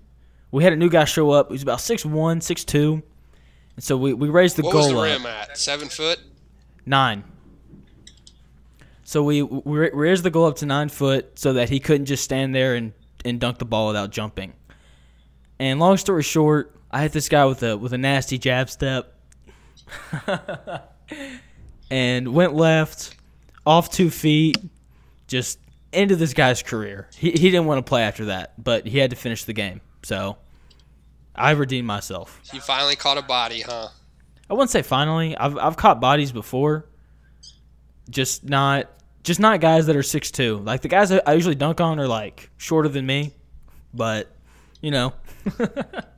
[0.52, 1.50] we had a new guy show up.
[1.50, 3.04] He was about 6'1", 6'2",
[3.76, 5.58] and so we, we raised the what goal was the up rim at?
[5.58, 6.20] Seven foot.
[6.86, 7.24] nine.
[9.04, 12.24] So we we raised the goal up to nine foot so that he couldn't just
[12.24, 12.92] stand there and,
[13.24, 14.54] and dunk the ball without jumping.
[15.60, 19.14] And long story short, I hit this guy with a with a nasty jab step,
[21.92, 23.16] and went left,
[23.68, 24.58] off two feet,
[25.28, 25.60] just
[25.94, 27.08] ended this guy's career.
[27.16, 29.82] He he didn't want to play after that, but he had to finish the game.
[30.02, 30.38] So
[31.36, 32.42] I redeemed myself.
[32.52, 33.90] You finally caught a body, huh?
[34.50, 35.38] I wouldn't say finally.
[35.38, 36.88] I've I've caught bodies before.
[38.10, 38.90] Just not
[39.22, 40.58] just not guys that are six two.
[40.58, 43.36] Like the guys I usually dunk on are like shorter than me.
[43.94, 44.36] but
[44.82, 45.14] you know.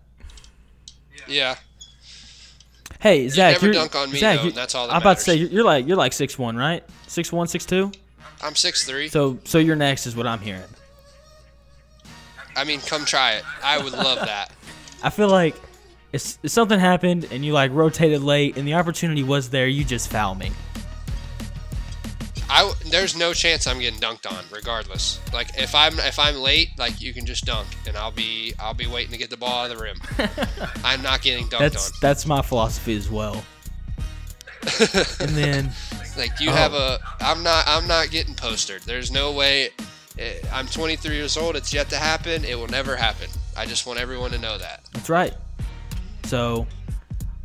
[1.30, 1.56] Yeah.
[3.00, 5.24] hey, Zach, never you're, dunk on me, Zach, though, that's all that I'm about to
[5.24, 6.84] say you're, you're like you're like six one, right?
[7.08, 7.92] Six one, six two.
[8.42, 9.10] I'm six three.
[9.10, 10.64] So so you're next is what I'm hearing.
[12.56, 13.44] I mean, come try it.
[13.64, 14.52] I would love that.
[15.04, 15.56] I feel like
[16.12, 19.84] if, if something happened and you like rotated late and the opportunity was there, you
[19.84, 20.52] just foul me.
[22.52, 25.20] I w- there's no chance I'm getting dunked on, regardless.
[25.34, 28.74] Like if I'm if I'm late, like you can just dunk, and I'll be I'll
[28.74, 30.02] be waiting to get the ball out of the rim.
[30.84, 31.98] I'm not getting dunked That's on.
[32.02, 33.44] that's my philosophy as well.
[35.20, 35.72] and then
[36.18, 36.54] Like you Oh.
[36.54, 38.82] have a, I'm not, I'm not getting postered.
[38.84, 39.70] There's no way.
[40.18, 41.56] eh, I'm 23 years old.
[41.56, 42.44] It's yet to happen.
[42.44, 43.30] It will never happen.
[43.56, 44.82] I just want everyone to know that.
[44.94, 45.34] That's right.
[46.26, 46.68] So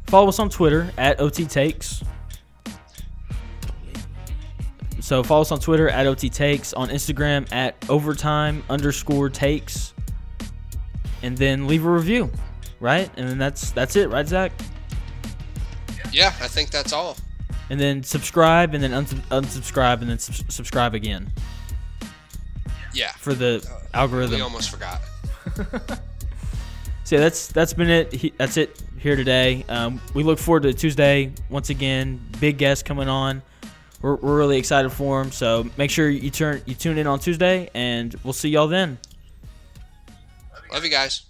[0.08, 2.02] follow us on Twitter at OT Takes.
[5.04, 9.92] So follow us on Twitter at OT Takes, on Instagram at overtime underscore takes,
[11.22, 12.30] and then leave a review,
[12.80, 13.10] right?
[13.18, 14.50] And then that's that's it, right, Zach?
[16.10, 17.18] Yeah, I think that's all.
[17.68, 21.30] And then subscribe, and then unsub- unsubscribe, and then sub- subscribe again
[22.94, 24.36] Yeah, for the algorithm.
[24.36, 25.02] we almost forgot.
[27.04, 28.10] So yeah, that's that's been it.
[28.14, 29.66] He, that's it here today.
[29.68, 32.18] Um, we look forward to Tuesday once again.
[32.40, 33.42] Big guest coming on.
[34.04, 35.32] We're, we're really excited for him.
[35.32, 38.98] So make sure you turn you tune in on Tuesday, and we'll see y'all then.
[40.70, 41.22] Love you guys.